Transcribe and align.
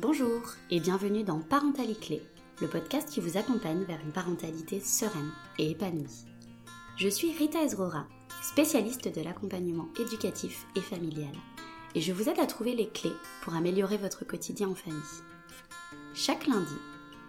Bonjour 0.00 0.42
et 0.70 0.78
bienvenue 0.78 1.24
dans 1.24 1.40
Parentalité 1.40 1.98
Clé, 1.98 2.22
le 2.60 2.68
podcast 2.68 3.08
qui 3.08 3.18
vous 3.18 3.36
accompagne 3.36 3.82
vers 3.82 3.98
une 4.00 4.12
parentalité 4.12 4.78
sereine 4.78 5.32
et 5.58 5.72
épanouie. 5.72 6.24
Je 6.96 7.08
suis 7.08 7.32
Rita 7.32 7.64
Ezrora, 7.64 8.06
spécialiste 8.40 9.12
de 9.12 9.20
l'accompagnement 9.20 9.88
éducatif 9.98 10.66
et 10.76 10.80
familial, 10.80 11.34
et 11.96 12.00
je 12.00 12.12
vous 12.12 12.28
aide 12.28 12.38
à 12.38 12.46
trouver 12.46 12.76
les 12.76 12.88
clés 12.88 13.16
pour 13.42 13.56
améliorer 13.56 13.96
votre 13.96 14.24
quotidien 14.24 14.68
en 14.68 14.76
famille. 14.76 15.00
Chaque 16.14 16.46
lundi, 16.46 16.78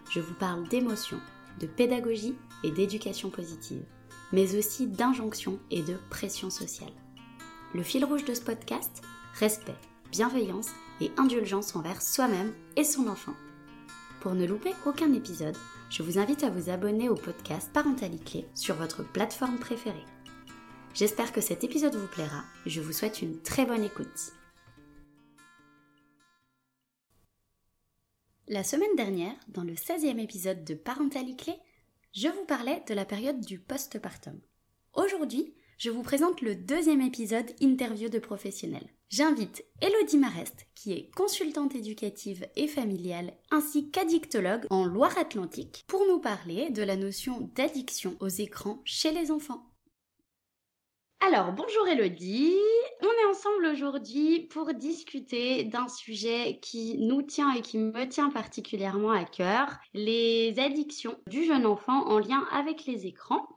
je 0.08 0.20
vous 0.20 0.34
parle 0.34 0.68
d'émotions, 0.68 1.20
de 1.58 1.66
pédagogie 1.66 2.36
et 2.62 2.70
d'éducation 2.70 3.30
positive, 3.30 3.82
mais 4.30 4.54
aussi 4.54 4.86
d'injonctions 4.86 5.58
et 5.72 5.82
de 5.82 5.96
pression 6.08 6.50
sociale. 6.50 6.92
Le 7.74 7.82
fil 7.82 8.04
rouge 8.04 8.24
de 8.24 8.34
ce 8.34 8.42
podcast, 8.42 9.02
respect, 9.40 9.74
bienveillance 10.10 10.70
et 11.00 11.10
indulgence 11.16 11.76
envers 11.76 12.02
soi-même 12.02 12.52
et 12.76 12.84
son 12.84 13.06
enfant. 13.06 13.34
Pour 14.20 14.34
ne 14.34 14.46
louper 14.46 14.72
aucun 14.84 15.12
épisode, 15.12 15.56
je 15.88 16.02
vous 16.02 16.18
invite 16.18 16.44
à 16.44 16.50
vous 16.50 16.68
abonner 16.68 17.08
au 17.08 17.14
podcast 17.14 17.70
Parentalité 17.72 18.46
sur 18.54 18.74
votre 18.74 19.02
plateforme 19.02 19.58
préférée. 19.58 20.04
J'espère 20.94 21.32
que 21.32 21.40
cet 21.40 21.64
épisode 21.64 21.94
vous 21.94 22.08
plaira. 22.08 22.42
Je 22.66 22.80
vous 22.80 22.92
souhaite 22.92 23.22
une 23.22 23.40
très 23.40 23.64
bonne 23.64 23.84
écoute. 23.84 24.32
La 28.48 28.64
semaine 28.64 28.96
dernière, 28.96 29.34
dans 29.48 29.62
le 29.62 29.74
16e 29.74 30.18
épisode 30.18 30.64
de 30.64 30.74
Parentalité, 30.74 31.52
je 32.12 32.26
vous 32.26 32.44
parlais 32.46 32.82
de 32.88 32.94
la 32.94 33.04
période 33.04 33.40
du 33.40 33.60
postpartum. 33.60 34.40
Aujourd'hui, 34.94 35.54
je 35.78 35.90
vous 35.90 36.02
présente 36.02 36.40
le 36.40 36.56
deuxième 36.56 37.00
épisode 37.00 37.54
interview 37.60 38.08
de 38.08 38.18
professionnels. 38.18 38.90
J'invite 39.10 39.64
Elodie 39.80 40.18
Marest, 40.18 40.68
qui 40.76 40.92
est 40.92 41.10
consultante 41.16 41.74
éducative 41.74 42.46
et 42.54 42.68
familiale, 42.68 43.34
ainsi 43.50 43.90
qu'addictologue 43.90 44.68
en 44.70 44.84
Loire-Atlantique, 44.84 45.82
pour 45.88 46.06
nous 46.06 46.20
parler 46.20 46.70
de 46.70 46.84
la 46.84 46.94
notion 46.94 47.50
d'addiction 47.56 48.16
aux 48.20 48.28
écrans 48.28 48.80
chez 48.84 49.10
les 49.10 49.32
enfants. 49.32 49.66
Alors, 51.18 51.52
bonjour 51.52 51.88
Elodie, 51.88 52.54
on 53.02 53.06
est 53.06 53.30
ensemble 53.30 53.66
aujourd'hui 53.66 54.46
pour 54.46 54.72
discuter 54.74 55.64
d'un 55.64 55.88
sujet 55.88 56.60
qui 56.62 56.96
nous 56.98 57.22
tient 57.22 57.52
et 57.52 57.62
qui 57.62 57.78
me 57.78 58.08
tient 58.08 58.30
particulièrement 58.30 59.10
à 59.10 59.24
cœur, 59.24 59.76
les 59.92 60.54
addictions 60.56 61.18
du 61.26 61.42
jeune 61.42 61.66
enfant 61.66 62.06
en 62.06 62.20
lien 62.20 62.46
avec 62.52 62.86
les 62.86 63.06
écrans. 63.06 63.48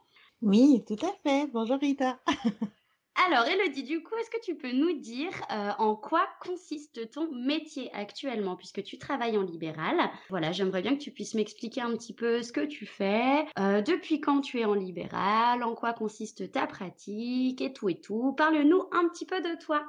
Oui, 0.42 0.82
tout 0.84 0.98
à 1.06 1.12
fait. 1.22 1.46
Bonjour 1.52 1.78
Rita. 1.78 2.18
Alors, 3.16 3.46
Elodie, 3.46 3.84
du 3.84 4.02
coup, 4.02 4.14
est-ce 4.16 4.30
que 4.30 4.42
tu 4.42 4.56
peux 4.56 4.72
nous 4.72 4.98
dire 4.98 5.30
euh, 5.52 5.70
en 5.78 5.94
quoi 5.94 6.26
consiste 6.40 7.10
ton 7.12 7.30
métier 7.32 7.88
actuellement, 7.94 8.56
puisque 8.56 8.82
tu 8.82 8.98
travailles 8.98 9.38
en 9.38 9.42
libéral 9.42 9.96
Voilà, 10.30 10.50
j'aimerais 10.50 10.82
bien 10.82 10.96
que 10.96 11.02
tu 11.02 11.12
puisses 11.12 11.34
m'expliquer 11.34 11.80
un 11.80 11.92
petit 11.96 12.12
peu 12.12 12.42
ce 12.42 12.52
que 12.52 12.64
tu 12.64 12.86
fais, 12.86 13.46
euh, 13.58 13.82
depuis 13.82 14.20
quand 14.20 14.40
tu 14.40 14.60
es 14.60 14.64
en 14.64 14.74
libéral, 14.74 15.62
en 15.62 15.74
quoi 15.74 15.92
consiste 15.92 16.50
ta 16.50 16.66
pratique 16.66 17.60
et 17.60 17.72
tout 17.72 17.88
et 17.88 18.00
tout. 18.00 18.32
Parle-nous 18.32 18.82
un 18.90 19.08
petit 19.08 19.26
peu 19.26 19.40
de 19.40 19.56
toi. 19.60 19.84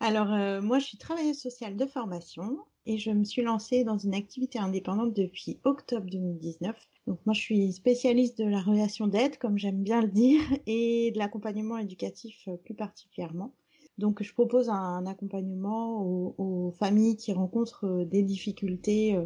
Alors, 0.00 0.32
euh, 0.32 0.60
moi, 0.60 0.80
je 0.80 0.86
suis 0.86 0.98
travailleuse 0.98 1.40
sociale 1.40 1.76
de 1.76 1.86
formation 1.86 2.58
et 2.86 2.98
je 2.98 3.12
me 3.12 3.24
suis 3.24 3.42
lancée 3.42 3.84
dans 3.84 3.98
une 3.98 4.14
activité 4.14 4.58
indépendante 4.58 5.14
depuis 5.14 5.60
octobre 5.62 6.10
2019 6.10 6.76
donc 7.06 7.18
moi, 7.26 7.34
je 7.34 7.40
suis 7.40 7.72
spécialiste 7.72 8.38
de 8.38 8.44
la 8.48 8.60
relation 8.60 9.06
d'aide, 9.06 9.36
comme 9.38 9.58
j'aime 9.58 9.82
bien 9.82 10.00
le 10.00 10.08
dire, 10.08 10.40
et 10.66 11.10
de 11.12 11.18
l'accompagnement 11.18 11.76
éducatif 11.78 12.48
euh, 12.48 12.56
plus 12.56 12.74
particulièrement. 12.74 13.52
Donc 13.98 14.22
je 14.22 14.32
propose 14.32 14.70
un 14.70 15.06
accompagnement 15.06 16.02
aux, 16.02 16.72
familles 16.78 17.16
qui 17.16 17.32
rencontrent 17.32 17.86
euh, 17.86 18.04
des 18.04 18.22
difficultés 18.22 19.16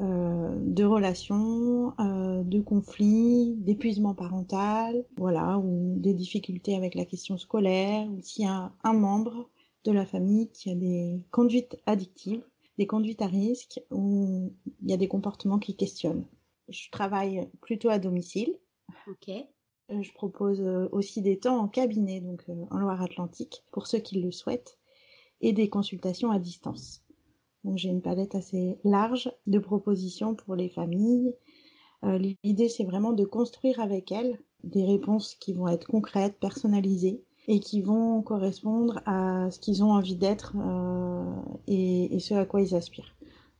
euh, 0.00 0.54
de 0.60 0.84
relations, 0.84 1.92
de 1.98 2.60
conflits, 2.60 3.54
d'épuisement 3.58 4.14
parental, 4.14 5.04
voilà, 5.16 5.58
ou 5.58 5.98
des 5.98 6.14
difficultés 6.14 6.76
avec 6.76 6.94
la 6.94 7.04
question 7.04 7.36
scolaire, 7.36 8.08
ou 8.08 8.20
s'il 8.22 8.44
y 8.44 8.48
a 8.48 8.72
un 8.84 8.92
membre 8.92 9.50
de 9.84 9.92
la 9.92 10.06
famille 10.06 10.48
qui 10.50 10.70
a 10.70 10.74
des 10.74 11.20
conduites 11.30 11.76
addictives, 11.86 12.44
des 12.78 12.86
conduites 12.86 13.20
à 13.20 13.26
risque, 13.26 13.80
ou 13.90 14.52
il 14.82 14.90
y 14.90 14.94
a 14.94 14.96
des 14.96 15.08
comportements 15.08 15.58
qui 15.58 15.76
questionnent. 15.76 16.24
Je 16.70 16.90
travaille 16.90 17.50
plutôt 17.60 17.90
à 17.90 17.98
domicile. 17.98 18.56
Ok. 19.08 19.30
Euh, 19.90 20.02
je 20.02 20.12
propose 20.12 20.60
euh, 20.60 20.88
aussi 20.92 21.20
des 21.22 21.38
temps 21.38 21.58
en 21.58 21.68
cabinet, 21.68 22.20
donc 22.20 22.44
euh, 22.48 22.64
en 22.70 22.78
Loire-Atlantique, 22.78 23.64
pour 23.72 23.86
ceux 23.86 23.98
qui 23.98 24.20
le 24.20 24.30
souhaitent, 24.30 24.78
et 25.40 25.52
des 25.52 25.68
consultations 25.68 26.30
à 26.30 26.38
distance. 26.38 27.02
Donc 27.64 27.76
j'ai 27.76 27.88
une 27.88 28.02
palette 28.02 28.34
assez 28.34 28.78
large 28.84 29.30
de 29.46 29.58
propositions 29.58 30.34
pour 30.34 30.54
les 30.54 30.68
familles. 30.68 31.34
L'idée 32.02 32.70
c'est 32.70 32.84
vraiment 32.84 33.12
de 33.12 33.26
construire 33.26 33.78
avec 33.80 34.10
elles 34.10 34.38
des 34.64 34.86
réponses 34.86 35.34
qui 35.34 35.52
vont 35.52 35.68
être 35.68 35.86
concrètes, 35.86 36.38
personnalisées 36.40 37.22
et 37.46 37.60
qui 37.60 37.82
vont 37.82 38.22
correspondre 38.22 39.02
à 39.04 39.50
ce 39.50 39.60
qu'ils 39.60 39.84
ont 39.84 39.92
envie 39.92 40.16
d'être 40.16 40.56
et, 41.66 42.18
ce 42.18 42.32
à 42.32 42.46
quoi 42.46 42.62
ils 42.62 42.74
aspirent. 42.74 43.14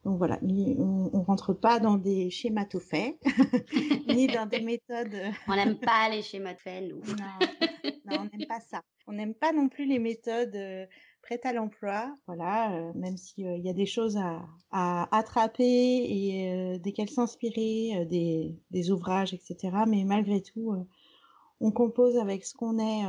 Donc 0.04 0.16
voilà, 0.16 0.38
on, 0.42 1.10
on 1.12 1.22
rentre 1.22 1.52
pas 1.52 1.78
dans 1.78 1.96
des 1.96 2.30
schémas 2.30 2.64
tout 2.64 2.80
faits, 2.80 3.16
ni 4.08 4.26
dans 4.28 4.46
des 4.46 4.60
méthodes. 4.60 5.12
Euh, 5.14 5.30
on 5.46 5.54
n'aime 5.54 5.78
pas 5.78 6.08
les 6.08 6.22
schémas 6.22 6.54
tout 6.54 6.62
faits, 6.62 6.88
nous. 6.88 7.00
Non, 8.06 8.20
on 8.20 8.24
n'aime 8.24 8.48
pas 8.48 8.60
ça. 8.60 8.80
On 9.06 9.12
n'aime 9.12 9.34
pas 9.34 9.52
non 9.52 9.68
plus 9.68 9.84
les 9.84 9.98
méthodes 9.98 10.56
euh, 10.56 10.86
prêtes 11.20 11.44
à 11.44 11.52
l'emploi. 11.52 12.14
Voilà, 12.26 12.72
euh, 12.72 12.92
même 12.94 13.18
s'il 13.18 13.60
y 13.62 13.68
a 13.68 13.74
des 13.74 13.84
choses 13.84 14.16
à, 14.16 14.42
à 14.70 15.14
attraper 15.14 15.64
et 15.64 16.78
desquelles 16.78 17.10
s'inspirer, 17.10 18.06
des, 18.06 18.58
des, 18.70 18.90
ouvrages, 18.90 19.34
etc. 19.34 19.76
Mais 19.86 20.04
malgré 20.04 20.40
tout, 20.40 20.74
on 21.60 21.72
compose 21.72 22.16
avec 22.16 22.46
ce 22.46 22.54
qu'on 22.54 22.78
est 22.78 23.04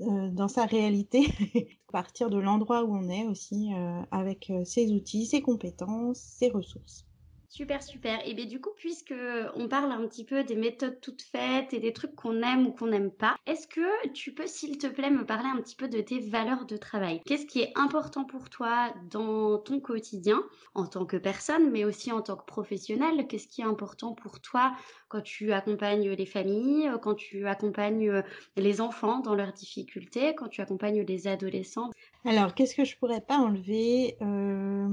euh, 0.00 0.30
dans 0.30 0.48
sa 0.48 0.66
réalité, 0.66 1.26
partir 1.92 2.28
de 2.28 2.38
l'endroit 2.38 2.84
où 2.84 2.94
on 2.94 3.08
est 3.08 3.24
aussi, 3.24 3.72
euh, 3.74 4.02
avec 4.10 4.50
euh, 4.50 4.64
ses 4.64 4.92
outils, 4.92 5.24
ses 5.24 5.40
compétences, 5.40 6.18
ses 6.18 6.50
ressources. 6.50 7.06
Super, 7.56 7.82
super. 7.82 8.20
Et 8.28 8.34
bien 8.34 8.44
du 8.44 8.60
coup, 8.60 8.72
puisque 8.76 9.14
on 9.54 9.66
parle 9.66 9.90
un 9.90 10.06
petit 10.06 10.26
peu 10.26 10.44
des 10.44 10.56
méthodes 10.56 11.00
toutes 11.00 11.22
faites 11.22 11.72
et 11.72 11.80
des 11.80 11.94
trucs 11.94 12.14
qu'on 12.14 12.42
aime 12.42 12.66
ou 12.66 12.72
qu'on 12.72 12.88
n'aime 12.88 13.10
pas, 13.10 13.36
est-ce 13.46 13.66
que 13.66 14.08
tu 14.12 14.34
peux, 14.34 14.46
s'il 14.46 14.76
te 14.76 14.86
plaît, 14.86 15.08
me 15.08 15.24
parler 15.24 15.48
un 15.48 15.62
petit 15.62 15.74
peu 15.74 15.88
de 15.88 16.02
tes 16.02 16.20
valeurs 16.20 16.66
de 16.66 16.76
travail? 16.76 17.22
Qu'est-ce 17.24 17.46
qui 17.46 17.62
est 17.62 17.72
important 17.74 18.24
pour 18.24 18.50
toi 18.50 18.92
dans 19.10 19.56
ton 19.56 19.80
quotidien 19.80 20.42
en 20.74 20.84
tant 20.84 21.06
que 21.06 21.16
personne, 21.16 21.70
mais 21.70 21.86
aussi 21.86 22.12
en 22.12 22.20
tant 22.20 22.36
que 22.36 22.44
professionnel 22.44 23.26
Qu'est-ce 23.26 23.48
qui 23.48 23.62
est 23.62 23.64
important 23.64 24.12
pour 24.12 24.40
toi 24.40 24.74
quand 25.08 25.22
tu 25.22 25.54
accompagnes 25.54 26.10
les 26.10 26.26
familles, 26.26 26.90
quand 27.00 27.14
tu 27.14 27.46
accompagnes 27.46 28.22
les 28.58 28.82
enfants 28.82 29.20
dans 29.20 29.34
leurs 29.34 29.54
difficultés, 29.54 30.34
quand 30.34 30.48
tu 30.48 30.60
accompagnes 30.60 31.00
les 31.00 31.26
adolescents? 31.26 31.88
Alors, 32.26 32.54
qu'est-ce 32.54 32.74
que 32.74 32.84
je 32.84 32.98
pourrais 32.98 33.22
pas 33.22 33.38
enlever? 33.38 34.18
Euh, 34.20 34.88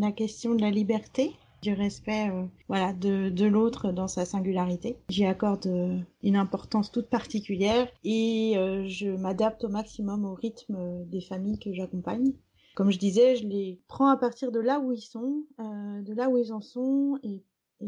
La 0.00 0.10
question 0.10 0.56
de 0.56 0.62
la 0.62 0.70
liberté 0.70 1.36
du 1.62 1.72
respect 1.72 2.28
euh, 2.28 2.44
voilà 2.68 2.92
de, 2.92 3.30
de 3.30 3.46
l'autre 3.46 3.92
dans 3.92 4.08
sa 4.08 4.24
singularité. 4.24 4.98
J'y 5.08 5.24
accorde 5.24 5.66
euh, 5.66 5.98
une 6.22 6.36
importance 6.36 6.90
toute 6.90 7.08
particulière 7.08 7.88
et 8.04 8.54
euh, 8.56 8.84
je 8.88 9.08
m'adapte 9.08 9.64
au 9.64 9.68
maximum 9.68 10.24
au 10.24 10.34
rythme 10.34 11.04
des 11.06 11.20
familles 11.20 11.58
que 11.58 11.72
j'accompagne. 11.72 12.32
Comme 12.74 12.90
je 12.90 12.98
disais, 12.98 13.36
je 13.36 13.46
les 13.46 13.80
prends 13.86 14.08
à 14.08 14.16
partir 14.16 14.50
de 14.50 14.58
là 14.58 14.80
où 14.80 14.92
ils 14.92 15.02
sont, 15.02 15.44
de 15.58 16.14
là 16.14 16.30
où 16.30 16.38
ils 16.38 16.54
en 16.54 16.62
sont 16.62 17.18
et, 17.22 17.42
et 17.82 17.84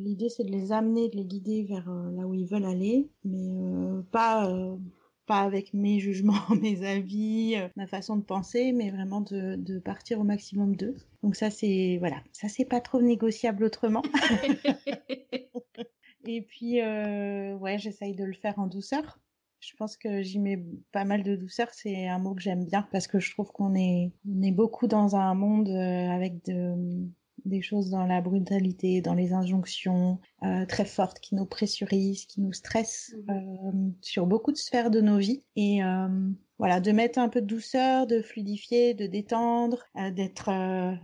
l'idée 0.00 0.28
c'est 0.28 0.42
de 0.42 0.50
les 0.50 0.72
amener, 0.72 1.08
de 1.08 1.16
les 1.16 1.24
guider 1.24 1.62
vers 1.62 1.88
là 1.88 2.26
où 2.26 2.34
ils 2.34 2.46
veulent 2.46 2.64
aller, 2.64 3.08
mais 3.24 4.02
pas 4.10 4.52
pas 5.26 5.40
avec 5.40 5.74
mes 5.74 6.00
jugements, 6.00 6.34
mes 6.60 6.86
avis, 6.86 7.56
euh, 7.56 7.68
ma 7.76 7.86
façon 7.86 8.16
de 8.16 8.22
penser, 8.22 8.72
mais 8.72 8.90
vraiment 8.90 9.20
de, 9.20 9.56
de 9.56 9.78
partir 9.78 10.20
au 10.20 10.24
maximum 10.24 10.76
d'eux. 10.76 10.96
Donc 11.22 11.36
ça 11.36 11.50
c'est 11.50 11.96
voilà, 11.98 12.22
ça 12.32 12.48
c'est 12.48 12.64
pas 12.64 12.80
trop 12.80 13.00
négociable 13.00 13.64
autrement. 13.64 14.02
Et 16.26 16.42
puis 16.42 16.80
euh, 16.80 17.54
ouais, 17.56 17.78
j'essaye 17.78 18.14
de 18.14 18.24
le 18.24 18.32
faire 18.32 18.58
en 18.58 18.66
douceur. 18.66 19.18
Je 19.60 19.74
pense 19.76 19.96
que 19.96 20.22
j'y 20.22 20.38
mets 20.38 20.62
pas 20.92 21.04
mal 21.04 21.22
de 21.22 21.36
douceur, 21.36 21.68
c'est 21.72 22.06
un 22.06 22.18
mot 22.18 22.34
que 22.34 22.42
j'aime 22.42 22.66
bien 22.66 22.86
parce 22.92 23.06
que 23.06 23.18
je 23.18 23.30
trouve 23.30 23.50
qu'on 23.50 23.74
est 23.74 24.12
on 24.28 24.42
est 24.42 24.52
beaucoup 24.52 24.86
dans 24.86 25.16
un 25.16 25.34
monde 25.34 25.68
euh, 25.68 26.10
avec 26.10 26.44
de 26.44 26.74
des 27.44 27.62
choses 27.62 27.90
dans 27.90 28.06
la 28.06 28.20
brutalité, 28.20 29.00
dans 29.00 29.14
les 29.14 29.32
injonctions 29.32 30.18
euh, 30.42 30.66
très 30.66 30.84
fortes 30.84 31.20
qui 31.20 31.34
nous 31.34 31.46
pressurisent, 31.46 32.26
qui 32.26 32.40
nous 32.40 32.52
stressent 32.52 33.14
mhm. 33.28 33.34
euh, 33.36 33.90
sur 34.00 34.26
beaucoup 34.26 34.52
de 34.52 34.56
sphères 34.56 34.90
de 34.90 35.00
nos 35.00 35.18
vies. 35.18 35.44
Et 35.56 35.84
euh, 35.84 36.08
voilà, 36.58 36.80
de 36.80 36.92
mettre 36.92 37.18
un 37.18 37.28
peu 37.28 37.40
de 37.40 37.46
douceur, 37.46 38.06
de 38.06 38.22
fluidifier, 38.22 38.94
de 38.94 39.06
détendre, 39.06 39.84
d'être 40.12 40.50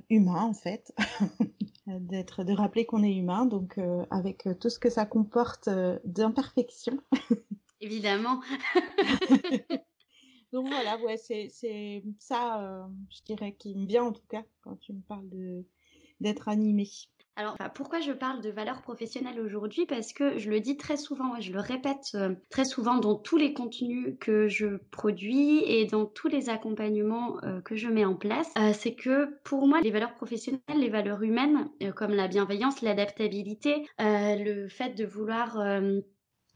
humain 0.09 0.43
en 0.43 0.55
fait, 0.55 0.93
d'être, 1.87 2.45
de 2.45 2.53
rappeler 2.53 2.87
qu'on 2.87 3.03
est 3.03 3.15
humain, 3.15 3.47
donc 3.47 3.77
avec 4.11 4.49
tout 4.61 4.71
ce 4.71 4.79
que 4.79 4.91
ça 4.91 5.07
comporte 5.07 5.69
d'imperfection. 6.05 7.01
Évidemment. 7.81 8.41
donc 10.53 10.69
voilà, 10.69 10.97
ouais, 11.03 11.17
c'est, 11.17 11.49
c'est 11.51 12.05
ça, 12.21 12.89
je 13.11 13.23
dirais, 13.25 13.57
qui 13.59 13.75
me 13.75 13.87
vient 13.87 14.05
en 14.05 14.13
tout 14.13 14.27
cas 14.29 14.45
quand 14.63 14.77
tu 14.77 14.93
me 14.93 15.01
parles 15.01 15.29
de 15.31 15.65
d'être 16.21 16.49
animé. 16.49 16.89
Alors, 17.37 17.57
pourquoi 17.75 18.01
je 18.01 18.13
parle 18.13 18.43
de 18.43 18.51
valeurs 18.51 18.83
professionnelles 18.83 19.41
aujourd'hui? 19.41 19.87
Parce 19.87 20.13
que 20.13 20.37
je 20.37 20.51
le 20.51 20.61
dis 20.61 20.77
très 20.77 20.99
souvent, 20.99 21.41
je 21.41 21.53
le 21.53 21.61
répète 21.61 22.11
euh, 22.15 22.35
très 22.51 22.67
souvent 22.67 22.99
dans 22.99 23.15
tous 23.15 23.39
les 23.39 23.55
contenus 23.55 24.17
que 24.21 24.47
je 24.49 24.77
produis 24.91 25.63
et 25.65 25.87
dans 25.87 26.05
tous 26.05 26.29
les 26.29 26.51
accompagnements 26.51 27.43
euh, 27.45 27.63
que 27.63 27.77
je 27.77 27.89
mets 27.89 28.05
en 28.05 28.15
place, 28.15 28.53
euh, 28.59 28.73
c'est 28.75 28.95
que 28.95 29.41
pour 29.43 29.67
moi, 29.67 29.81
les 29.81 29.91
valeurs 29.91 30.15
professionnelles, 30.15 30.61
les 30.77 30.91
valeurs 30.91 31.23
humaines, 31.23 31.71
comme 31.97 32.13
la 32.13 32.29
bienveillance, 32.29 32.83
l'adaptabilité, 32.83 33.87
le 33.99 34.69
fait 34.69 34.91
de 34.91 35.07
vouloir 35.07 35.57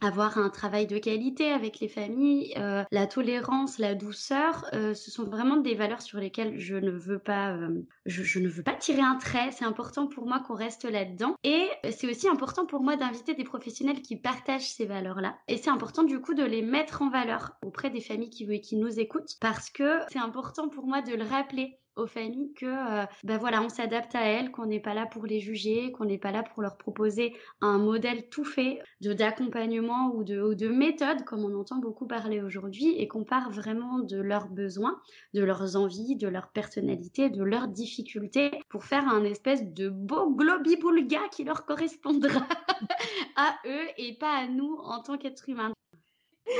avoir 0.04 0.38
un 0.38 0.50
travail 0.50 0.86
de 0.86 0.98
qualité 0.98 1.50
avec 1.50 1.80
les 1.80 1.88
familles, 1.88 2.54
euh, 2.56 2.84
la 2.90 3.06
tolérance, 3.06 3.78
la 3.78 3.94
douceur, 3.94 4.66
euh, 4.74 4.94
ce 4.94 5.10
sont 5.10 5.24
vraiment 5.24 5.56
des 5.56 5.74
valeurs 5.74 6.02
sur 6.02 6.18
lesquelles 6.18 6.58
je 6.58 6.76
ne 6.76 6.90
veux 6.90 7.18
pas, 7.18 7.52
euh, 7.52 7.82
je, 8.06 8.38
ne 8.38 8.48
veux 8.48 8.62
pas 8.62 8.74
tirer 8.74 9.00
un 9.00 9.16
trait. 9.16 9.50
C'est 9.50 9.64
important 9.64 10.06
pour 10.06 10.26
moi 10.26 10.40
qu'on 10.40 10.54
reste 10.54 10.84
là-dedans. 10.84 11.34
Et 11.42 11.68
c'est 11.90 12.08
aussi 12.08 12.28
important 12.28 12.66
pour 12.66 12.82
moi 12.82 12.96
d'inviter 12.96 13.34
des 13.34 13.44
professionnels 13.44 14.02
qui 14.02 14.16
partagent 14.16 14.68
ces 14.68 14.86
valeurs-là. 14.86 15.36
Et 15.48 15.56
c'est 15.56 15.70
important 15.70 16.04
du 16.04 16.20
coup 16.20 16.34
de 16.34 16.44
les 16.44 16.62
mettre 16.62 17.02
en 17.02 17.10
valeur 17.10 17.52
auprès 17.62 17.90
des 17.90 18.00
familles 18.00 18.30
qui 18.30 18.76
nous 18.76 19.00
écoutent 19.00 19.34
parce 19.40 19.70
que 19.70 20.00
c'est 20.10 20.18
important 20.18 20.68
pour 20.68 20.86
moi 20.86 21.02
de 21.02 21.14
le 21.14 21.24
rappeler 21.24 21.78
aux 21.96 22.06
familles 22.06 22.52
que 22.54 22.66
euh, 22.66 23.06
ben 23.22 23.38
voilà 23.38 23.62
on 23.62 23.68
s'adapte 23.68 24.14
à 24.14 24.22
elles 24.22 24.50
qu'on 24.50 24.66
n'est 24.66 24.80
pas 24.80 24.94
là 24.94 25.06
pour 25.06 25.26
les 25.26 25.40
juger 25.40 25.92
qu'on 25.92 26.04
n'est 26.04 26.18
pas 26.18 26.32
là 26.32 26.42
pour 26.42 26.62
leur 26.62 26.76
proposer 26.76 27.34
un 27.60 27.78
modèle 27.78 28.28
tout 28.28 28.44
fait 28.44 28.80
de 29.00 29.12
d'accompagnement 29.12 30.12
ou 30.14 30.24
de 30.24 30.40
ou 30.40 30.54
de 30.54 30.68
méthode 30.68 31.24
comme 31.24 31.44
on 31.44 31.58
entend 31.58 31.78
beaucoup 31.78 32.06
parler 32.06 32.42
aujourd'hui 32.42 32.94
et 32.98 33.08
qu'on 33.08 33.24
part 33.24 33.50
vraiment 33.50 34.00
de 34.00 34.20
leurs 34.20 34.48
besoins 34.48 35.00
de 35.34 35.42
leurs 35.42 35.76
envies 35.76 36.16
de 36.16 36.28
leur 36.28 36.48
personnalité 36.48 37.30
de 37.30 37.42
leurs 37.42 37.68
difficultés 37.68 38.50
pour 38.68 38.84
faire 38.84 39.08
un 39.08 39.24
espèce 39.24 39.64
de 39.64 39.88
beau 39.88 40.30
globiboulga 40.34 41.28
qui 41.30 41.44
leur 41.44 41.64
correspondra 41.64 42.46
à 43.36 43.56
eux 43.66 43.86
et 43.98 44.16
pas 44.18 44.36
à 44.36 44.48
nous 44.48 44.76
en 44.82 45.00
tant 45.00 45.16
qu'êtres 45.16 45.48
humains 45.48 45.72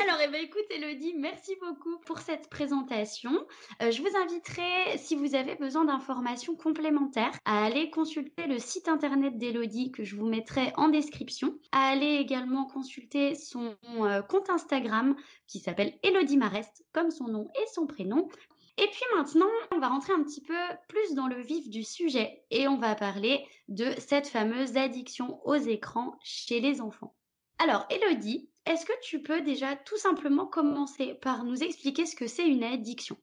alors, 0.03 0.19
eh 0.23 0.29
ben, 0.29 0.43
écoute, 0.43 0.65
Elodie, 0.71 1.15
merci 1.15 1.57
beaucoup 1.61 1.99
pour 2.07 2.19
cette 2.19 2.49
présentation. 2.49 3.47
Euh, 3.83 3.91
je 3.91 4.01
vous 4.01 4.17
inviterai, 4.17 4.97
si 4.97 5.15
vous 5.15 5.35
avez 5.35 5.57
besoin 5.57 5.85
d'informations 5.85 6.57
complémentaires, 6.57 7.33
à 7.45 7.65
aller 7.65 7.91
consulter 7.91 8.47
le 8.47 8.59
site 8.59 8.89
internet 8.89 9.37
d'Elodie 9.37 9.93
que 9.93 10.03
je 10.03 10.17
vous 10.17 10.27
mettrai 10.27 10.73
en 10.77 10.89
description, 10.89 11.59
à 11.73 11.89
aller 11.89 12.17
également 12.17 12.65
consulter 12.65 13.35
son 13.35 13.77
euh, 14.01 14.23
compte 14.23 14.49
Instagram 14.49 15.17
qui 15.47 15.61
s'appelle 15.61 15.99
Elodie 16.03 16.39
Marest, 16.39 16.85
comme 16.93 17.11
son 17.11 17.29
nom 17.29 17.49
et 17.55 17.67
son 17.75 17.87
prénom. 17.87 18.29
Et 18.79 18.89
puis 18.89 19.05
maintenant, 19.15 19.51
on 19.73 19.79
va 19.79 19.89
rentrer 19.89 20.15
un 20.15 20.23
petit 20.25 20.43
peu 20.43 20.57
plus 20.89 21.15
dans 21.15 21.29
le 21.29 21.41
vif 21.41 21.69
du 21.69 21.85
sujet 21.85 22.43
et 22.51 22.67
on 22.69 22.79
va 22.79 22.95
parler 22.95 23.47
de 23.69 23.93
cette 23.99 24.29
fameuse 24.29 24.77
addiction 24.77 25.41
aux 25.47 25.55
écrans 25.55 26.19
chez 26.23 26.61
les 26.61 26.81
enfants. 26.81 27.15
Alors, 27.59 27.87
Elodie, 27.89 28.49
est-ce 28.67 28.87
que 28.87 28.93
tu 29.03 29.23
peux 29.23 29.43
déjà 29.43 29.77
tout 29.77 29.99
simplement 29.99 30.47
commencer 30.47 31.15
par 31.15 31.45
nous 31.45 31.63
expliquer 31.63 32.07
ce 32.07 32.17
que 32.17 32.27
c'est 32.27 32.49
une 32.49 32.65
addiction? 32.65 33.17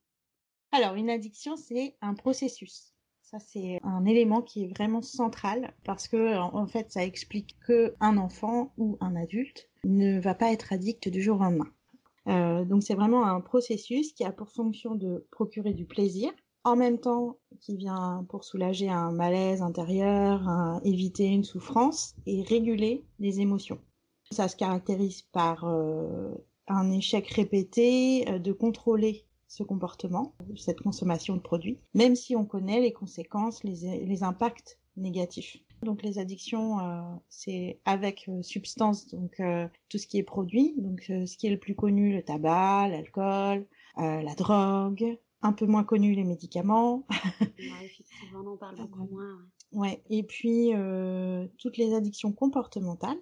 Alors, 0.72 0.96
une 0.96 1.10
addiction, 1.10 1.56
c'est 1.58 1.96
un 2.02 2.14
processus. 2.14 2.94
Ça, 3.24 3.40
c'est 3.40 3.80
un 3.84 4.06
élément 4.06 4.42
qui 4.42 4.66
est 4.66 4.78
vraiment 4.78 5.02
central 5.02 5.74
parce 5.84 6.08
que, 6.08 6.38
en 6.38 6.68
fait, 6.68 6.92
ça 6.92 7.04
explique 7.04 7.58
que 7.66 7.96
un 8.00 8.18
enfant 8.18 8.74
ou 8.78 8.98
un 9.00 9.16
adulte 9.16 9.70
ne 9.84 10.20
va 10.20 10.36
pas 10.36 10.52
être 10.52 10.74
addict 10.74 11.10
du 11.10 11.22
jour 11.22 11.40
au 11.40 11.44
lendemain. 11.44 11.72
Euh, 12.28 12.66
donc, 12.66 12.84
c'est 12.84 12.94
vraiment 12.94 13.26
un 13.26 13.42
processus 13.42 14.14
qui 14.14 14.24
a 14.24 14.32
pour 14.32 14.50
fonction 14.50 14.96
de 14.96 15.26
procurer 15.32 15.74
du 15.74 15.86
plaisir, 15.86 16.32
en 16.64 16.76
même 16.76 17.00
temps 17.00 17.38
qui 17.60 17.78
vient 17.78 18.26
pour 18.30 18.44
soulager 18.44 18.90
un 18.90 19.12
malaise 19.12 19.62
intérieur, 19.62 20.44
éviter 20.84 21.26
une 21.26 21.44
souffrance 21.44 22.16
et 22.28 22.44
réguler 22.44 23.04
les 23.20 23.40
émotions. 23.40 23.80
Ça 24.32 24.48
se 24.48 24.56
caractérise 24.56 25.24
par 25.24 25.66
euh, 25.66 26.34
un 26.68 26.90
échec 26.90 27.28
répété 27.28 28.30
euh, 28.30 28.40
de 28.40 28.54
contrôler 28.54 29.26
ce 29.48 29.62
comportement, 29.64 30.34
cette 30.56 30.80
consommation 30.80 31.36
de 31.36 31.42
produits, 31.42 31.78
même 31.94 32.16
si 32.16 32.38
on 32.38 32.46
connaît 32.46 32.80
les 32.80 32.94
conséquences, 32.94 33.62
les, 33.66 34.24
impacts 34.24 34.80
négatifs. 34.96 35.58
Donc 35.84 36.04
les 36.04 36.20
addictions, 36.20 36.80
euh, 36.80 37.02
c'est 37.28 37.82
avec 37.84 38.30
substance, 38.44 39.10
donc 39.10 39.42
tout 39.90 39.98
ce 39.98 40.08
qui 40.08 40.18
est 40.18 40.24
produit, 40.24 40.76
donc 40.78 41.02
ce 41.08 41.36
qui 41.36 41.48
est 41.48 41.50
le 41.50 41.60
plus 41.60 41.76
connu, 41.76 42.14
le 42.14 42.24
tabac, 42.24 42.88
l'alcool, 42.88 43.68
la 43.98 44.36
drogue, 44.36 45.20
un 45.42 45.52
peu 45.52 45.66
moins 45.66 45.84
connu 45.84 46.14
les 46.14 46.24
médicaments. 46.24 47.06
effectivement, 47.84 48.40
on 48.46 48.54
en 48.54 48.58
parle 48.58 48.78
beaucoup 48.78 49.06
moins. 49.12 49.38
ouais. 49.74 50.02
Et 50.10 50.24
puis 50.24 50.72
toutes 51.58 51.76
les 51.76 51.94
addictions 51.94 52.32
comportementales, 52.32 53.20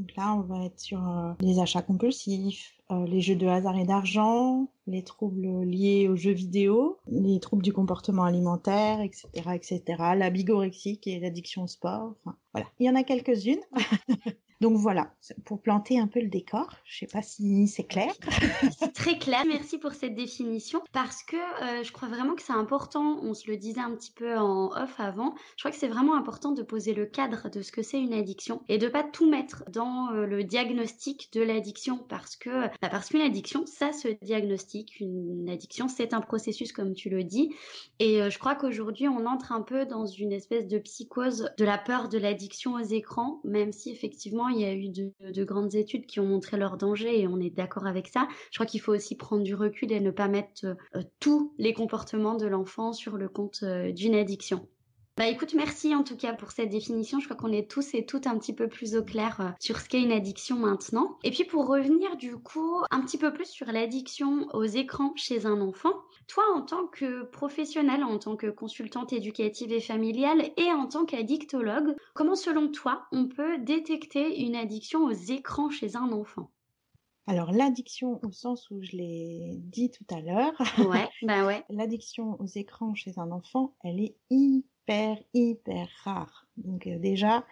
donc 0.00 0.16
là, 0.16 0.34
on 0.34 0.40
va 0.40 0.64
être 0.64 0.80
sur 0.80 1.06
euh, 1.06 1.32
les 1.40 1.58
achats 1.58 1.82
compulsifs, 1.82 2.74
euh, 2.90 3.06
les 3.06 3.20
jeux 3.20 3.36
de 3.36 3.46
hasard 3.46 3.76
et 3.76 3.84
d'argent, 3.84 4.70
les 4.86 5.04
troubles 5.04 5.62
liés 5.64 6.08
aux 6.08 6.16
jeux 6.16 6.32
vidéo, 6.32 6.98
les 7.06 7.38
troubles 7.38 7.62
du 7.62 7.74
comportement 7.74 8.24
alimentaire, 8.24 9.02
etc., 9.02 9.28
etc., 9.54 9.82
la 10.16 10.30
bigorexie 10.30 10.98
qui 11.00 11.12
est 11.12 11.20
l'addiction 11.20 11.64
au 11.64 11.66
sport. 11.66 12.14
Voilà. 12.54 12.66
Il 12.78 12.86
y 12.86 12.90
en 12.90 12.94
a 12.94 13.02
quelques-unes. 13.02 13.60
Donc 14.60 14.76
voilà, 14.76 15.10
pour 15.46 15.62
planter 15.62 15.98
un 15.98 16.06
peu 16.06 16.20
le 16.20 16.28
décor. 16.28 16.68
Je 16.84 16.98
sais 16.98 17.06
pas 17.06 17.22
si 17.22 17.66
c'est 17.66 17.84
clair. 17.84 18.12
c'est 18.78 18.92
très 18.92 19.16
clair. 19.18 19.42
Merci 19.46 19.78
pour 19.78 19.92
cette 19.92 20.14
définition 20.14 20.82
parce 20.92 21.22
que 21.22 21.36
euh, 21.36 21.82
je 21.82 21.90
crois 21.92 22.08
vraiment 22.08 22.34
que 22.34 22.42
c'est 22.42 22.52
important. 22.52 23.20
On 23.22 23.32
se 23.32 23.50
le 23.50 23.56
disait 23.56 23.80
un 23.80 23.94
petit 23.94 24.12
peu 24.12 24.36
en 24.36 24.66
off 24.72 25.00
avant. 25.00 25.34
Je 25.56 25.62
crois 25.62 25.70
que 25.70 25.78
c'est 25.78 25.88
vraiment 25.88 26.14
important 26.14 26.52
de 26.52 26.62
poser 26.62 26.92
le 26.92 27.06
cadre 27.06 27.48
de 27.48 27.62
ce 27.62 27.72
que 27.72 27.82
c'est 27.82 27.98
une 27.98 28.12
addiction 28.12 28.62
et 28.68 28.76
de 28.76 28.88
pas 28.88 29.02
tout 29.02 29.28
mettre 29.30 29.64
dans 29.70 30.12
euh, 30.12 30.26
le 30.26 30.44
diagnostic 30.44 31.30
de 31.32 31.40
l'addiction 31.40 31.98
parce 32.08 32.36
que 32.36 32.66
bah, 32.82 32.90
parce 32.90 33.08
qu'une 33.08 33.22
addiction, 33.22 33.64
ça 33.64 33.92
se 33.92 34.08
diagnostique. 34.20 35.00
Une 35.00 35.48
addiction, 35.48 35.88
c'est 35.88 36.12
un 36.12 36.20
processus 36.20 36.72
comme 36.72 36.92
tu 36.92 37.08
le 37.08 37.24
dis. 37.24 37.54
Et 37.98 38.20
euh, 38.20 38.28
je 38.28 38.38
crois 38.38 38.56
qu'aujourd'hui, 38.56 39.08
on 39.08 39.24
entre 39.24 39.52
un 39.52 39.62
peu 39.62 39.86
dans 39.86 40.04
une 40.04 40.32
espèce 40.32 40.68
de 40.68 40.78
psychose 40.78 41.50
de 41.56 41.64
la 41.64 41.78
peur 41.78 42.10
de 42.10 42.18
l'addiction 42.18 42.74
aux 42.74 42.78
écrans, 42.80 43.40
même 43.44 43.72
si 43.72 43.90
effectivement 43.90 44.49
il 44.50 44.60
y 44.60 44.64
a 44.64 44.74
eu 44.74 44.88
de, 44.88 45.44
grandes 45.44 45.74
études 45.74 46.06
qui 46.06 46.20
ont 46.20 46.26
montré 46.26 46.56
leur 46.56 46.76
danger 46.76 47.20
et 47.20 47.26
on 47.26 47.38
est 47.38 47.50
d'accord 47.50 47.86
avec 47.86 48.08
ça. 48.08 48.28
Je 48.50 48.58
crois 48.58 48.66
qu'il 48.66 48.80
faut 48.80 48.92
aussi 48.94 49.16
prendre 49.16 49.42
du 49.42 49.54
recul 49.54 49.92
et 49.92 50.00
ne 50.00 50.10
pas 50.10 50.28
mettre 50.28 50.66
euh, 50.66 51.02
tous 51.18 51.54
les 51.58 51.72
comportements 51.72 52.36
de 52.36 52.46
l'enfant 52.46 52.92
sur 52.92 53.16
le 53.16 53.28
compte 53.28 53.60
euh, 53.62 53.92
d'une 53.92 54.14
addiction. 54.14 54.68
Bah 55.20 55.26
écoute, 55.26 55.52
merci 55.52 55.94
en 55.94 56.02
tout 56.02 56.16
cas 56.16 56.32
pour 56.32 56.50
cette 56.50 56.70
définition. 56.70 57.20
Je 57.20 57.26
crois 57.26 57.36
qu'on 57.36 57.52
est 57.52 57.70
tous 57.70 57.92
et 57.92 58.06
toutes 58.06 58.26
un 58.26 58.38
petit 58.38 58.54
peu 58.54 58.68
plus 58.68 58.96
au 58.96 59.02
clair 59.02 59.38
euh, 59.42 59.50
sur 59.60 59.78
ce 59.78 59.86
qu'est 59.86 60.00
une 60.00 60.12
addiction 60.12 60.56
maintenant. 60.56 61.18
Et 61.24 61.30
puis 61.30 61.44
pour 61.44 61.66
revenir 61.66 62.16
du 62.16 62.38
coup 62.38 62.80
un 62.90 63.02
petit 63.02 63.18
peu 63.18 63.30
plus 63.30 63.44
sur 63.44 63.66
l'addiction 63.66 64.48
aux 64.54 64.64
écrans 64.64 65.12
chez 65.16 65.44
un 65.44 65.60
enfant, 65.60 65.92
toi 66.26 66.44
en 66.54 66.62
tant 66.62 66.86
que 66.86 67.24
professionnel, 67.24 68.02
en 68.02 68.18
tant 68.18 68.34
que 68.34 68.46
consultante 68.46 69.12
éducative 69.12 69.72
et 69.72 69.82
familiale 69.82 70.52
et 70.56 70.72
en 70.72 70.86
tant 70.86 71.04
qu'addictologue, 71.04 71.96
comment 72.14 72.34
selon 72.34 72.68
toi 72.68 73.02
on 73.12 73.28
peut 73.28 73.58
détecter 73.58 74.40
une 74.40 74.56
addiction 74.56 75.04
aux 75.04 75.10
écrans 75.10 75.68
chez 75.68 75.96
un 75.96 76.12
enfant? 76.12 76.50
Alors 77.26 77.52
l'addiction 77.52 78.18
au 78.24 78.32
sens 78.32 78.70
où 78.70 78.82
je 78.82 78.92
l'ai 78.92 79.54
dit 79.58 79.90
tout 79.90 80.06
à 80.10 80.20
l'heure. 80.20 80.54
Ouais, 80.78 81.08
bah 81.22 81.46
ouais. 81.46 81.64
l'addiction 81.68 82.40
aux 82.40 82.46
écrans 82.46 82.94
chez 82.94 83.18
un 83.18 83.30
enfant, 83.30 83.74
elle 83.84 84.00
est 84.00 84.16
hyper 84.30 84.70
hyper, 85.34 85.88
rare. 86.04 86.46
Donc 86.56 86.86
euh, 86.86 86.98
déjà, 86.98 87.44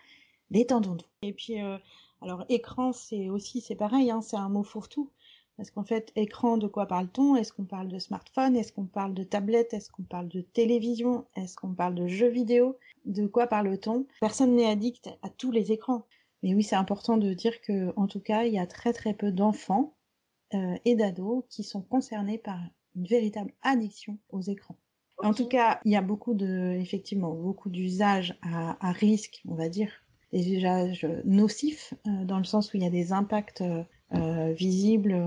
détendons-nous. 0.51 1.07
Et 1.23 1.33
puis, 1.33 1.61
euh, 1.61 1.79
alors 2.23 2.45
écran, 2.49 2.93
c'est 2.93 3.29
aussi, 3.29 3.61
c'est 3.61 3.77
pareil, 3.77 4.11
hein, 4.11 4.23
c'est 4.23 4.37
un 4.37 4.49
mot 4.49 4.63
fourre-tout. 4.63 5.11
Parce 5.57 5.73
qu'en 5.73 5.83
fait, 5.83 6.13
écran, 6.15 6.57
de 6.57 6.69
quoi 6.69 6.87
parle-t-on? 6.87 7.35
Est-ce 7.35 7.53
qu'on 7.53 7.65
parle 7.65 7.89
de 7.89 7.99
smartphone? 7.99 8.55
Est-ce 8.55 8.73
qu'on 8.73 8.87
parle 8.87 9.13
de 9.13 9.25
tablette? 9.25 9.75
Est-ce 9.75 9.91
qu'on 9.91 10.05
parle 10.05 10.29
de 10.29 10.41
télévision? 10.41 11.27
Est-ce 11.35 11.57
qu'on 11.57 11.75
parle 11.75 11.97
de 11.97 12.07
jeux 12.07 12.29
vidéo? 12.29 12.77
De 13.07 13.27
quoi 13.27 13.49
parle-t-on? 13.49 14.07
Personne 14.21 14.55
n'est 14.55 14.71
addict 14.71 15.11
à 15.23 15.31
tous 15.31 15.51
les 15.51 15.73
écrans. 15.73 16.07
Mais 16.43 16.55
oui, 16.55 16.63
c'est 16.63 16.77
important 16.77 17.17
de 17.17 17.33
dire 17.35 17.61
que, 17.61 17.93
en 17.97 18.07
tout 18.07 18.21
cas, 18.21 18.45
il 18.45 18.53
y 18.53 18.59
a 18.59 18.67
très 18.67 18.93
très 18.93 19.15
peu 19.15 19.33
d'enfants 19.33 19.95
euh, 20.55 20.77
et 20.85 20.95
d'ados 20.95 21.45
qui 21.51 21.65
sont 21.65 21.83
concernés 21.83 22.39
par 22.39 22.59
une 22.95 23.07
véritable 23.07 23.53
addiction 23.63 24.19
aux 24.31 24.41
écrans. 24.41 24.77
En 25.23 25.35
tout 25.35 25.49
cas, 25.49 25.81
il 25.85 25.93
y 25.93 25.97
a 25.97 26.03
beaucoup 26.03 26.35
de, 26.35 26.77
effectivement, 26.81 27.35
beaucoup 27.35 27.71
d'usages 27.71 28.39
à, 28.43 28.93
risque, 28.93 29.43
on 29.49 29.57
va 29.57 29.69
dire, 29.69 29.91
des 30.33 30.53
usages 30.53 31.07
nocifs, 31.25 31.95
euh, 32.07 32.25
dans 32.25 32.39
le 32.39 32.45
sens 32.45 32.73
où 32.73 32.77
il 32.77 32.85
y 32.85 32.87
a 32.87 32.91
des 32.91 33.13
impacts 33.13 33.65
euh, 34.15 34.53
visibles, 34.53 35.21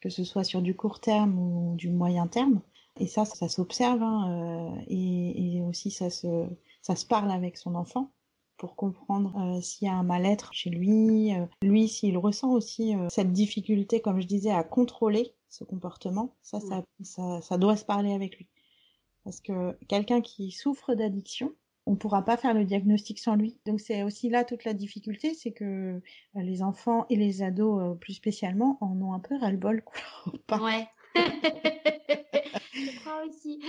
que 0.00 0.10
ce 0.10 0.22
soit 0.22 0.44
sur 0.44 0.60
du 0.60 0.76
court 0.76 1.00
terme 1.00 1.38
ou 1.38 1.76
du 1.76 1.88
moyen 1.88 2.26
terme. 2.26 2.60
Et 3.00 3.06
ça, 3.06 3.24
ça 3.24 3.48
s'observe, 3.48 4.02
hein, 4.02 4.76
et, 4.86 5.56
et, 5.56 5.62
aussi 5.62 5.90
ça 5.90 6.10
se, 6.10 6.46
ça 6.82 6.94
se 6.94 7.06
parle 7.06 7.30
avec 7.30 7.56
son 7.56 7.74
enfant 7.74 8.12
pour 8.62 8.76
comprendre 8.76 9.58
s'il 9.60 9.88
y 9.88 9.90
a 9.90 9.94
un 9.94 10.04
mal-être 10.04 10.52
chez 10.52 10.70
lui, 10.70 11.32
lui 11.62 11.88
s'il 11.88 12.16
ressent 12.16 12.52
aussi 12.52 12.94
cette 13.08 13.32
difficulté, 13.32 14.00
comme 14.00 14.20
je 14.20 14.26
disais, 14.28 14.52
à 14.52 14.62
contrôler 14.62 15.34
ce 15.48 15.64
comportement, 15.64 16.36
ça, 16.42 16.60
ça, 16.60 16.84
ça, 17.02 17.40
ça 17.40 17.58
doit 17.58 17.74
se 17.74 17.84
parler 17.84 18.12
avec 18.12 18.36
lui. 18.38 18.46
Parce 19.24 19.40
que 19.40 19.76
quelqu'un 19.88 20.20
qui 20.20 20.52
souffre 20.52 20.94
d'addiction, 20.94 21.50
on 21.86 21.90
ne 21.90 21.96
pourra 21.96 22.24
pas 22.24 22.36
faire 22.36 22.54
le 22.54 22.64
diagnostic 22.64 23.18
sans 23.18 23.34
lui. 23.34 23.58
Donc 23.66 23.80
c'est 23.80 24.04
aussi 24.04 24.30
là 24.30 24.44
toute 24.44 24.62
la 24.62 24.74
difficulté, 24.74 25.34
c'est 25.34 25.50
que 25.50 26.00
les 26.36 26.62
enfants 26.62 27.04
et 27.10 27.16
les 27.16 27.42
ados 27.42 27.98
plus 27.98 28.14
spécialement 28.14 28.78
en 28.80 28.96
ont 29.02 29.12
un 29.12 29.18
peu 29.18 29.36
ras-le-bol. 29.40 29.82
Ouais. 30.62 30.86
Aussi. 33.28 33.60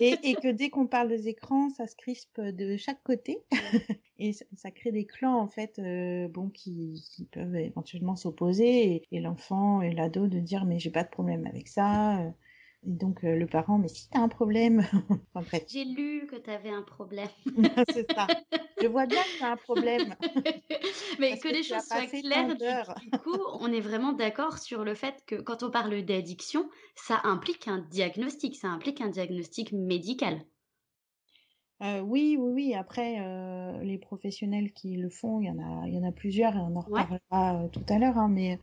et, 0.00 0.34
que 0.42 0.50
dès 0.50 0.70
qu'on 0.70 0.86
parle 0.86 1.08
des 1.08 1.28
écrans, 1.28 1.70
ça 1.70 1.86
se 1.86 1.96
crispe 1.96 2.40
de 2.40 2.76
chaque 2.76 3.02
côté. 3.02 3.38
et 4.18 4.32
ça, 4.32 4.70
crée 4.70 4.92
des 4.92 5.06
clans, 5.06 5.38
en 5.38 5.48
fait, 5.48 5.78
euh, 5.78 6.28
bon, 6.28 6.48
qui, 6.48 7.02
peuvent 7.32 7.56
éventuellement 7.56 8.16
s'opposer. 8.16 9.02
Et, 9.10 9.20
l'enfant 9.20 9.82
et 9.82 9.92
l'ado 9.92 10.28
de 10.28 10.38
dire, 10.38 10.64
mais 10.64 10.78
j'ai 10.78 10.90
pas 10.90 11.04
de 11.04 11.10
problème 11.10 11.46
avec 11.46 11.68
ça. 11.68 12.20
Et 12.86 12.92
donc 12.92 13.24
euh, 13.24 13.34
le 13.34 13.46
parent, 13.46 13.78
mais 13.78 13.88
si 13.88 14.08
tu 14.08 14.16
as 14.16 14.20
un 14.20 14.28
problème. 14.28 14.86
J'ai 15.68 15.84
lu 15.84 16.26
que 16.30 16.36
tu 16.36 16.50
avais 16.50 16.70
un 16.70 16.82
problème. 16.82 17.28
c'est 17.92 18.10
ça. 18.12 18.28
Je 18.80 18.86
vois 18.86 19.06
bien 19.06 19.22
que 19.22 19.38
tu 19.38 19.44
as 19.44 19.52
un 19.52 19.56
problème. 19.56 20.14
mais 21.18 21.36
que, 21.38 21.48
les 21.48 21.64
choses 21.64 21.82
soient 21.82 22.06
claires. 22.06 22.54
Du, 22.56 23.10
du, 23.10 23.18
coup, 23.18 23.38
on 23.60 23.72
est 23.72 23.80
vraiment 23.80 24.12
d'accord 24.12 24.58
sur 24.58 24.84
le 24.84 24.94
fait 24.94 25.24
que 25.26 25.34
quand 25.34 25.64
on 25.64 25.70
parle 25.70 26.00
d'addiction, 26.04 26.68
ça 26.94 27.20
implique 27.24 27.66
un 27.66 27.78
diagnostic, 27.90 28.54
ça 28.54 28.68
implique 28.68 29.00
un 29.00 29.08
diagnostic 29.08 29.72
médical. 29.72 30.42
Euh, 31.82 32.00
oui, 32.00 32.36
oui, 32.38 32.52
oui. 32.52 32.74
Après, 32.74 33.20
euh, 33.20 33.82
les 33.82 33.98
professionnels 33.98 34.72
qui 34.72 34.96
le 34.96 35.10
font, 35.10 35.40
il 35.40 35.46
y 35.46 35.50
en 35.50 35.58
a, 35.58 35.88
il 35.88 35.94
y 35.94 35.98
en 35.98 36.08
a 36.08 36.12
plusieurs 36.12 36.54
et 36.54 36.60
on 36.60 36.76
en 36.76 36.80
reparlera 36.80 37.68
tout 37.72 37.84
à 37.88 37.98
l'heure. 37.98 38.16
Hein, 38.16 38.28
mais 38.28 38.60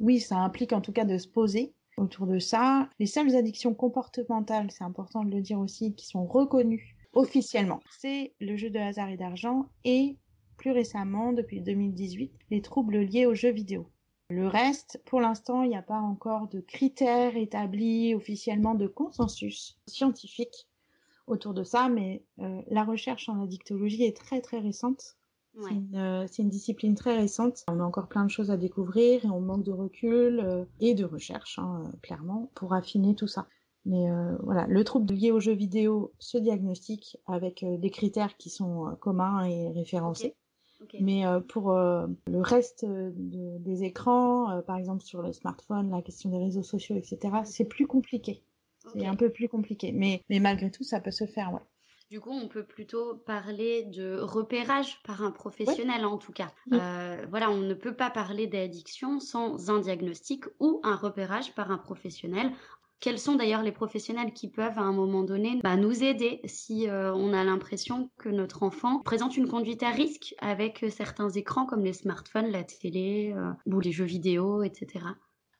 oui, 0.00 0.18
ça 0.18 0.38
implique 0.38 0.72
en 0.72 0.80
tout 0.80 0.92
cas 0.92 1.04
de 1.04 1.16
se 1.18 1.28
poser 1.28 1.72
autour 1.98 2.26
de 2.26 2.38
ça. 2.38 2.88
Les 2.98 3.06
seules 3.06 3.36
addictions 3.36 3.74
comportementales, 3.74 4.70
c'est 4.70 4.84
important 4.84 5.24
de 5.24 5.30
le 5.30 5.40
dire 5.40 5.58
aussi, 5.58 5.94
qui 5.94 6.06
sont 6.06 6.26
reconnues 6.26 6.96
officiellement, 7.12 7.80
c'est 7.90 8.34
le 8.40 8.56
jeu 8.56 8.70
de 8.70 8.78
hasard 8.78 9.08
et 9.08 9.16
d'argent 9.16 9.66
et 9.84 10.16
plus 10.56 10.70
récemment, 10.72 11.32
depuis 11.32 11.60
2018, 11.60 12.32
les 12.50 12.62
troubles 12.62 12.98
liés 12.98 13.26
aux 13.26 13.34
jeux 13.34 13.52
vidéo. 13.52 13.88
Le 14.30 14.46
reste, 14.46 15.00
pour 15.06 15.20
l'instant, 15.20 15.62
il 15.62 15.70
n'y 15.70 15.76
a 15.76 15.82
pas 15.82 16.00
encore 16.00 16.48
de 16.48 16.60
critères 16.60 17.36
établis 17.36 18.14
officiellement 18.14 18.74
de 18.74 18.86
consensus 18.86 19.78
scientifique 19.86 20.68
autour 21.26 21.54
de 21.54 21.64
ça, 21.64 21.88
mais 21.88 22.22
euh, 22.40 22.60
la 22.68 22.84
recherche 22.84 23.28
en 23.28 23.42
addictologie 23.42 24.04
est 24.04 24.16
très 24.16 24.40
très 24.40 24.58
récente 24.58 25.16
euh, 25.94 26.26
c'est 26.30 26.42
une, 26.42 26.48
discipline 26.48 26.94
très 26.94 27.16
récente. 27.16 27.64
On 27.68 27.80
a 27.80 27.84
encore 27.84 28.08
plein 28.08 28.24
de 28.24 28.30
choses 28.30 28.50
à 28.50 28.56
découvrir 28.56 29.24
et 29.24 29.28
on 29.28 29.40
manque 29.40 29.64
de 29.64 29.72
recul 29.72 30.40
euh, 30.40 30.64
et 30.80 30.94
de 30.94 31.04
recherche, 31.04 31.58
hein, 31.58 31.84
euh, 31.84 31.96
clairement, 32.02 32.50
pour 32.54 32.74
affiner 32.74 33.14
tout 33.14 33.26
ça. 33.26 33.46
Mais 33.84 34.06
voilà, 34.42 34.66
le 34.66 34.84
trouble 34.84 35.14
lié 35.14 35.30
aux 35.30 35.40
jeux 35.40 35.54
vidéo 35.54 36.12
se 36.18 36.36
diagnostique 36.36 37.16
avec 37.26 37.64
des 37.66 37.90
critères 37.90 38.36
qui 38.36 38.50
sont 38.50 38.94
communs 39.00 39.44
et 39.44 39.70
référencés. 39.70 40.36
Mais 41.00 41.22
pour 41.48 41.72
le 41.72 42.40
reste 42.40 42.84
des 42.84 43.84
écrans, 43.84 44.60
par 44.66 44.76
exemple 44.76 45.02
sur 45.04 45.22
le 45.22 45.32
smartphone, 45.32 45.90
la 45.90 46.02
question 46.02 46.28
des 46.28 46.36
réseaux 46.36 46.62
sociaux, 46.62 46.96
etc., 46.96 47.34
c'est 47.44 47.64
plus 47.64 47.86
compliqué. 47.86 48.42
C'est 48.92 49.06
un 49.06 49.16
peu 49.16 49.30
plus 49.30 49.48
compliqué. 49.48 49.92
Mais, 49.92 50.22
mais 50.28 50.40
malgré 50.40 50.70
tout, 50.70 50.84
ça 50.84 51.00
peut 51.00 51.10
se 51.10 51.24
faire, 51.24 51.54
ouais. 51.54 51.62
Du 52.10 52.20
coup, 52.20 52.32
on 52.32 52.48
peut 52.48 52.64
plutôt 52.64 53.16
parler 53.16 53.84
de 53.84 54.18
repérage 54.18 55.02
par 55.02 55.22
un 55.22 55.30
professionnel 55.30 56.06
en 56.06 56.16
tout 56.16 56.32
cas. 56.32 56.50
Euh, 56.72 57.26
voilà, 57.28 57.50
on 57.50 57.58
ne 57.58 57.74
peut 57.74 57.94
pas 57.94 58.08
parler 58.08 58.46
d'addiction 58.46 59.20
sans 59.20 59.70
un 59.70 59.80
diagnostic 59.80 60.44
ou 60.58 60.80
un 60.84 60.96
repérage 60.96 61.54
par 61.54 61.70
un 61.70 61.76
professionnel. 61.76 62.50
Quels 63.00 63.18
sont 63.18 63.36
d'ailleurs 63.36 63.62
les 63.62 63.72
professionnels 63.72 64.32
qui 64.32 64.48
peuvent 64.48 64.78
à 64.78 64.82
un 64.82 64.92
moment 64.92 65.22
donné 65.22 65.60
bah, 65.62 65.76
nous 65.76 66.02
aider 66.02 66.40
si 66.46 66.88
euh, 66.88 67.12
on 67.14 67.34
a 67.34 67.44
l'impression 67.44 68.10
que 68.16 68.30
notre 68.30 68.62
enfant 68.62 69.00
présente 69.00 69.36
une 69.36 69.46
conduite 69.46 69.82
à 69.82 69.90
risque 69.90 70.34
avec 70.38 70.86
certains 70.88 71.28
écrans 71.28 71.66
comme 71.66 71.84
les 71.84 71.92
smartphones, 71.92 72.50
la 72.50 72.64
télé 72.64 73.34
euh, 73.36 73.52
ou 73.66 73.80
les 73.80 73.92
jeux 73.92 74.06
vidéo, 74.06 74.62
etc. 74.62 75.04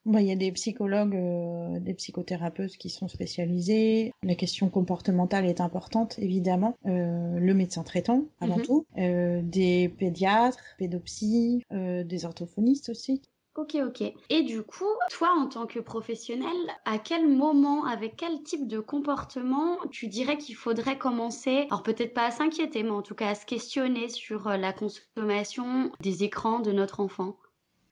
Bah, 0.08 0.22
il 0.22 0.26
y 0.26 0.32
a 0.32 0.36
des 0.36 0.50
psychologues, 0.52 1.14
euh, 1.14 1.80
des 1.80 1.92
psychothérapeutes 1.92 2.78
qui 2.78 2.88
sont 2.88 3.08
spécialisés. 3.08 4.14
La 4.22 4.34
question 4.34 4.70
comportementale 4.70 5.44
est 5.44 5.60
importante, 5.60 6.18
évidemment. 6.18 6.78
Euh, 6.86 7.38
le 7.38 7.52
médecin 7.52 7.82
traitant, 7.82 8.24
avant 8.40 8.56
mhm. 8.56 8.64
tout. 8.64 8.86
Euh, 8.96 9.42
des 9.42 9.90
pédiatres, 9.90 10.64
pédopsies, 10.78 11.62
des 11.70 12.24
orthophonistes 12.24 12.88
aussi. 12.88 13.20
Ok, 13.54 13.76
ok. 13.84 14.02
Et 14.30 14.44
du 14.44 14.62
coup, 14.62 14.86
toi, 15.10 15.34
en 15.36 15.46
tant 15.46 15.66
que 15.66 15.80
professionnel, 15.80 16.56
à 16.86 16.98
quel 16.98 17.28
moment, 17.28 17.84
avec 17.84 18.16
quel 18.16 18.42
type 18.42 18.66
de 18.66 18.78
comportement 18.78 19.76
tu 19.90 20.06
dirais 20.06 20.38
qu'il 20.38 20.54
faudrait 20.54 20.96
commencer, 20.96 21.66
alors 21.70 21.82
peut-être 21.82 22.14
pas 22.14 22.26
à 22.26 22.30
s'inquiéter, 22.30 22.82
mais 22.82 22.90
en 22.90 23.02
tout 23.02 23.16
cas 23.16 23.28
à 23.28 23.34
se 23.34 23.44
questionner 23.44 24.08
sur 24.08 24.48
la 24.48 24.72
consommation 24.72 25.90
des 26.00 26.24
écrans 26.24 26.60
de 26.60 26.72
notre 26.72 27.00
enfant? 27.00 27.36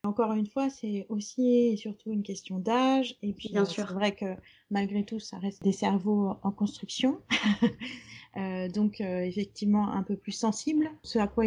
Encore 0.07 0.33
une 0.33 0.47
fois, 0.47 0.71
c'est 0.71 1.07
aussi 1.09 1.49
et 1.49 1.77
surtout 1.77 2.13
une 2.13 2.23
question 2.23 2.59
d'âge. 2.59 3.17
Et 3.23 3.33
puis, 3.33 3.51
euh, 3.55 3.65
c'est 3.65 3.83
vrai 3.83 4.15
que 4.15 4.37
malgré 4.71 5.05
tout, 5.05 5.19
ça 5.19 5.39
reste 5.39 5.63
des 5.63 5.73
cerveaux 5.73 6.35
en 6.43 6.51
construction. 6.51 7.21
Euh, 8.39 8.69
donc, 8.69 9.01
euh, 9.01 9.23
effectivement, 9.23 9.91
un 9.91 10.03
peu 10.03 10.15
plus 10.15 10.33
sensible. 10.33 10.91
Ce 11.03 11.19
à 11.19 11.27
quoi 11.27 11.45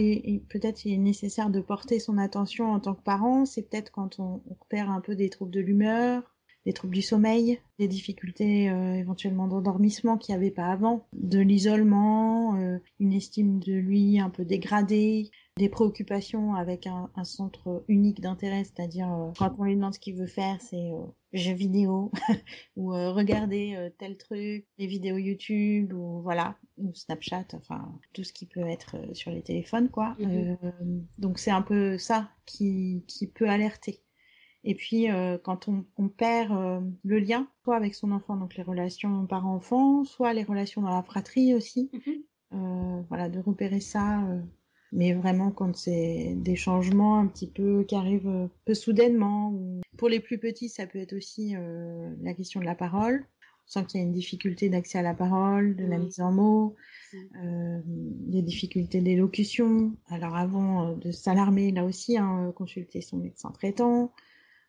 peut-être 0.50 0.86
il 0.86 0.94
est 0.94 0.98
nécessaire 0.98 1.52
de 1.52 1.62
porter 1.62 2.00
son 2.00 2.18
attention 2.18 2.72
en 2.72 2.80
tant 2.80 2.96
que 2.96 3.04
parent, 3.04 3.46
c'est 3.46 3.62
peut-être 3.62 3.92
quand 3.92 4.20
on, 4.20 4.42
on 4.50 4.54
repère 4.60 4.90
un 4.90 5.00
peu 5.00 5.16
des 5.16 5.30
troubles 5.30 5.52
de 5.52 5.60
l'humeur, 5.60 6.36
des 6.66 6.74
troubles 6.74 6.96
du 6.96 7.04
sommeil, 7.04 7.60
des 7.78 7.88
difficultés 7.88 8.64
éventuellement 8.98 9.48
d'endormissement 9.48 10.18
qu'il 10.18 10.34
n'y 10.34 10.42
avait 10.42 10.50
pas 10.50 10.66
avant, 10.66 11.06
de 11.14 11.38
l'isolement, 11.38 12.56
une 13.00 13.14
estime 13.14 13.60
de 13.60 13.74
lui 13.74 14.20
un 14.20 14.32
peu 14.32 14.44
dégradée, 14.44 15.30
des 15.60 15.70
préoccupations 15.70 16.56
avec 16.56 16.88
un, 16.88 17.10
centre 17.26 17.84
unique 17.90 18.22
d'intérêt, 18.22 18.64
c'est-à-dire 18.64 19.14
euh, 19.14 19.32
quand 19.38 19.54
on 19.60 19.66
lui 19.66 19.76
demande 19.76 19.94
ce 19.94 20.00
qu'il 20.00 20.16
veut 20.16 20.26
faire, 20.26 20.60
c'est 20.62 20.92
euh, 20.94 21.06
jeux 21.34 21.54
vidéo 21.54 22.12
ou 22.78 22.94
euh, 22.94 23.12
regarder 23.12 23.92
tel 23.98 24.18
truc, 24.18 24.66
les 24.78 24.88
vidéos 24.88 25.18
YouTube 25.18 25.92
ou 25.94 26.22
voilà, 26.22 26.56
ou 26.78 26.94
Snapchat, 26.96 27.48
enfin 27.54 27.94
tout 28.14 28.24
ce 28.24 28.32
qui 28.32 28.46
peut 28.46 28.66
être 28.66 28.96
sur 29.14 29.32
les 29.32 29.44
téléphones 29.44 29.90
quoi. 29.90 30.16
Mhm. 30.20 31.06
donc 31.18 31.40
c'est 31.40 31.52
un 31.52 31.62
peu 31.62 31.98
ça 31.98 32.32
qui, 32.46 33.04
qui 33.08 33.28
peut 33.28 33.50
alerter. 33.50 34.02
Et 34.64 34.76
puis 34.76 35.08
quand 35.44 35.68
on, 35.68 35.86
on 35.98 36.08
perd 36.08 36.52
le 37.04 37.20
lien, 37.20 37.48
soit 37.64 37.76
avec 37.76 37.96
son 37.96 38.12
enfant, 38.12 38.38
donc 38.38 38.56
les 38.56 38.64
relations 38.64 39.26
parent-enfant, 39.28 40.06
soit 40.06 40.34
les 40.34 40.44
relations 40.44 40.82
dans 40.82 40.96
la 40.96 41.04
fratrie 41.04 41.54
aussi. 41.54 41.92
Mhm. 41.94 43.06
voilà, 43.10 43.28
de 43.28 43.40
repérer 43.40 43.82
ça 43.82 44.24
mais 44.92 45.14
vraiment 45.14 45.52
quand 45.52 45.76
c'est 45.76 46.34
des 46.36 46.56
changements 46.56 47.20
un 47.20 47.28
petit 47.28 47.48
peu 47.48 47.84
qui 47.84 47.96
arrivent 47.96 48.28
euh, 48.28 48.48
peu 48.66 48.74
soudainement. 48.74 49.54
Pour 49.98 50.10
les 50.10 50.20
plus 50.20 50.38
petits, 50.38 50.70
ça 50.70 50.88
peut 50.88 51.00
être 51.00 51.14
aussi 51.14 51.56
euh, 51.56 52.14
la 52.22 52.34
question 52.34 52.60
de 52.60 52.66
la 52.66 52.76
parole. 52.76 53.26
On 53.68 53.72
sent 53.72 53.86
qu'il 53.86 54.00
y 54.00 54.04
a 54.04 54.06
une 54.06 54.14
difficulté 54.14 54.70
d'accès 54.70 54.98
à 54.98 55.02
la 55.04 55.14
parole, 55.14 55.76
de 55.76 55.86
la 55.86 56.00
mise 56.00 56.22
en 56.22 56.32
mots, 56.32 56.76
euh, 57.14 57.82
des 57.86 58.42
difficultés 58.42 59.02
d'élocution. 59.02 59.94
Alors 60.08 60.36
avant 60.36 60.88
euh, 60.88 60.96
de 60.96 61.12
s'alarmer, 61.12 61.72
là 61.72 61.84
aussi, 61.86 62.18
hein, 62.18 62.52
consulter 62.56 63.02
son 63.02 63.18
médecin 63.18 63.52
traitant, 63.52 64.12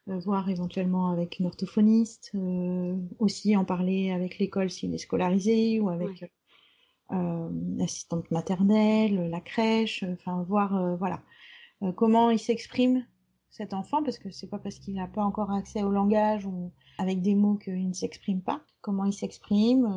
voir 0.07 0.49
éventuellement 0.49 1.11
avec 1.11 1.39
une 1.39 1.47
orthophoniste, 1.47 2.33
aussi 3.21 3.57
en 3.57 3.65
parler 3.65 4.11
avec 4.11 4.39
l'école 4.39 4.69
s'il 4.69 4.93
est 4.93 4.99
scolarisé 4.99 5.79
ou 5.79 5.89
avec 5.89 6.25
l'assistante 7.11 8.25
euh, 8.27 8.35
maternelle, 8.35 9.31
la 9.31 9.41
crèche, 9.41 10.05
enfin 10.13 10.43
voir 10.43 10.77
euh, 10.77 10.97
voilà. 10.97 11.21
Euh, 11.83 11.93
comment 11.93 12.31
il 12.31 12.39
s'exprime 12.39 13.05
cet 13.51 13.75
enfant 13.75 14.03
parce 14.03 14.19
que 14.19 14.31
c'est 14.31 14.49
pas 14.49 14.59
parce 14.59 14.79
qu'il 14.79 14.95
n'a 14.95 15.09
pas 15.09 15.25
encore 15.25 15.51
accès 15.51 15.83
au 15.83 15.91
langage 15.91 16.47
ou 16.47 16.73
avec 16.99 17.21
des 17.21 17.35
mots 17.35 17.57
qu'il 17.57 17.89
ne 17.89 17.95
s'exprime 17.95 18.43
pas. 18.43 18.61
Comment 18.81 19.05
il 19.05 19.13
s'exprime 19.13 19.89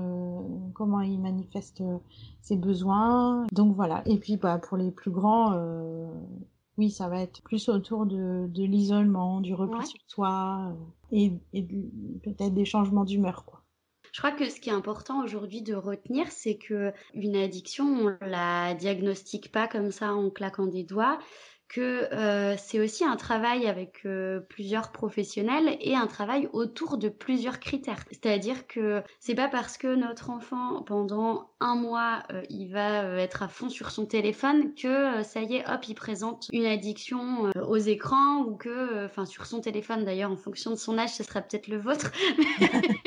comment 0.74 1.01
il 1.01 1.20
manifeste 1.20 1.84
ses 2.41 2.58
besoins. 2.58 3.46
Donc 3.51 3.75
voilà. 3.75 4.01
Et 4.05 4.17
puis 4.17 4.38
bah 4.38 4.58
pour 4.58 4.77
les 4.77 4.91
plus 4.91 5.12
grands 5.12 5.53
oui 6.77 6.89
ça 6.89 7.08
va 7.08 7.22
être 7.22 7.43
plus 7.43 7.70
autour 7.70 8.05
de, 8.05 8.48
de 8.48 8.63
l'isolement 8.63 9.39
du 9.39 9.53
repli 9.53 9.86
sur 9.86 10.00
soi 10.08 10.74
et, 11.12 11.34
et 11.53 11.63
peut-être 12.24 12.53
des 12.53 12.65
changements 12.65 13.03
d'humeur 13.03 13.46
quoi 13.46 13.62
je 14.13 14.20
crois 14.20 14.32
que 14.32 14.48
ce 14.48 14.62
qui 14.62 14.70
est 14.70 14.74
important 14.74 15.24
aujourd'hui 15.24 15.63
de 15.63 15.74
retenir, 15.74 16.27
c'est 16.32 16.55
que 16.55 16.93
une 17.15 17.36
addiction, 17.36 17.86
on 17.86 18.17
la 18.25 18.75
diagnostique 18.75 19.51
pas 19.51 19.67
comme 19.67 19.91
ça 19.91 20.13
en 20.13 20.29
claquant 20.29 20.67
des 20.67 20.84
doigts 20.84 21.20
que 21.74 22.13
euh, 22.13 22.55
c'est 22.58 22.79
aussi 22.79 23.03
un 23.03 23.15
travail 23.15 23.67
avec 23.67 24.01
euh, 24.05 24.39
plusieurs 24.41 24.91
professionnels 24.91 25.75
et 25.82 25.96
un 25.96 26.05
travail 26.05 26.48
autour 26.53 26.98
de 26.98 27.10
plusieurs 27.10 27.60
critères. 27.60 28.03
C'est-à-dire 28.12 28.67
que 28.67 29.01
c'est 29.20 29.34
pas 29.34 29.48
parce 29.48 29.79
que 29.79 29.96
notre 29.96 30.29
enfant 30.29 30.84
pendant 30.84 31.50
un 31.60 31.75
mois 31.75 32.24
euh, 32.32 32.43
il 32.50 32.67
va 32.67 33.20
être 33.20 33.41
à 33.41 33.48
fond 33.48 33.70
sur 33.70 33.89
son 33.89 34.05
téléphone 34.05 34.75
que 34.75 35.24
ça 35.24 35.41
y 35.41 35.55
est 35.55 35.67
hop 35.67 35.88
il 35.88 35.96
présente 35.96 36.48
une 36.51 36.65
addiction 36.65 37.51
aux 37.67 37.77
écrans 37.77 38.43
ou 38.46 38.55
que 38.55 39.05
enfin 39.05 39.25
sur 39.25 39.48
son 39.48 39.60
téléphone 39.60 40.05
d'ailleurs 40.05 40.32
en 40.32 40.38
fonction 40.38 40.70
de 40.70 40.75
son 40.75 41.00
âge 41.00 41.15
ce 41.15 41.24
sera 41.24 41.41
peut-être 41.41 41.70
le 41.70 41.77
vôtre. 41.77 42.12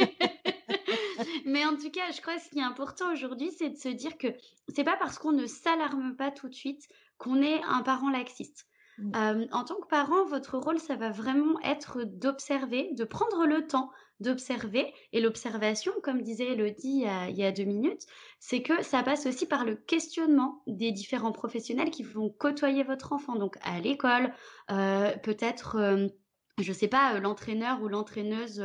Mais 1.45 1.65
en 1.65 1.77
tout 1.77 1.91
cas, 1.91 2.11
je 2.13 2.21
crois 2.21 2.37
que 2.37 2.43
ce 2.43 2.51
qui 2.51 2.59
est 2.59 2.63
important 2.63 3.13
aujourd'hui, 3.13 3.51
c'est 3.59 3.71
de 3.71 3.77
se 3.77 3.89
dire 3.89 4.19
que 4.19 4.29
c'est 4.69 4.85
pas 4.85 4.97
parce 4.97 5.19
qu'on 5.19 5.33
ne 5.33 5.47
s'alarme 5.47 6.17
pas 6.17 6.31
tout 6.31 6.49
de 6.49 6.55
suite 6.55 6.89
qu'on 7.19 7.43
est 7.43 7.63
un 7.65 7.83
parent 7.83 8.11
laxiste. 8.11 8.67
Mm. 8.99 9.13
Euh, 9.15 9.47
en 9.53 9.65
tant 9.65 9.77
que 9.77 9.87
parent, 9.89 10.25
votre 10.27 10.59
rôle, 10.59 10.79
ça 10.79 10.97
va 10.97 11.11
vraiment 11.11 11.61
être 11.63 12.05
d'observer, 12.05 12.91
de 12.93 13.05
prendre 13.05 13.47
le 13.47 13.67
temps 13.67 13.91
d'observer. 14.21 14.95
Et 15.13 15.21
l'observation, 15.21 15.93
comme 16.03 16.23
disait 16.23 16.53
Elodie 16.53 17.05
il 17.29 17.37
y, 17.37 17.45
a, 17.45 17.53
deux 17.53 17.65
minutes, 17.65 18.07
c'est 18.39 18.63
que 18.63 18.83
ça 18.83 19.03
passe 19.03 19.27
aussi 19.27 19.47
par 19.47 19.65
le 19.65 19.75
questionnement 19.75 20.63
des 20.67 20.93
différents 20.93 21.33
professionnels 21.33 21.91
qui 21.91 22.03
vont 22.03 22.31
côtoyer 22.31 22.83
votre 22.83 23.13
enfant. 23.13 23.37
Donc 23.37 23.57
à 23.63 23.81
l'école, 23.81 24.33
euh, 24.71 25.15
peut-être... 25.19 25.77
Euh, 25.77 26.09
je 26.59 26.73
sais 26.73 26.89
pas, 26.89 27.19
l'entraîneur 27.21 27.83
ou 27.83 27.89
l'entraîneuse 27.89 28.65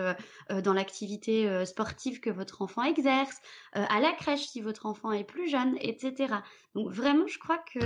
dans 0.50 0.74
l'activité 0.74 1.66
sportive 1.66 2.20
que 2.20 2.30
votre 2.30 2.62
enfant 2.62 2.84
exerce, 2.84 3.38
à 3.74 4.00
la 4.00 4.14
crèche 4.14 4.48
si 4.48 4.62
votre 4.62 4.86
enfant 4.86 5.12
est 5.12 5.24
plus 5.26 5.50
jeune, 5.50 5.76
etc. 5.82 6.36
Donc 6.74 6.90
vraiment, 6.90 7.28
je 7.28 7.38
crois 7.38 7.58
que 7.58 7.80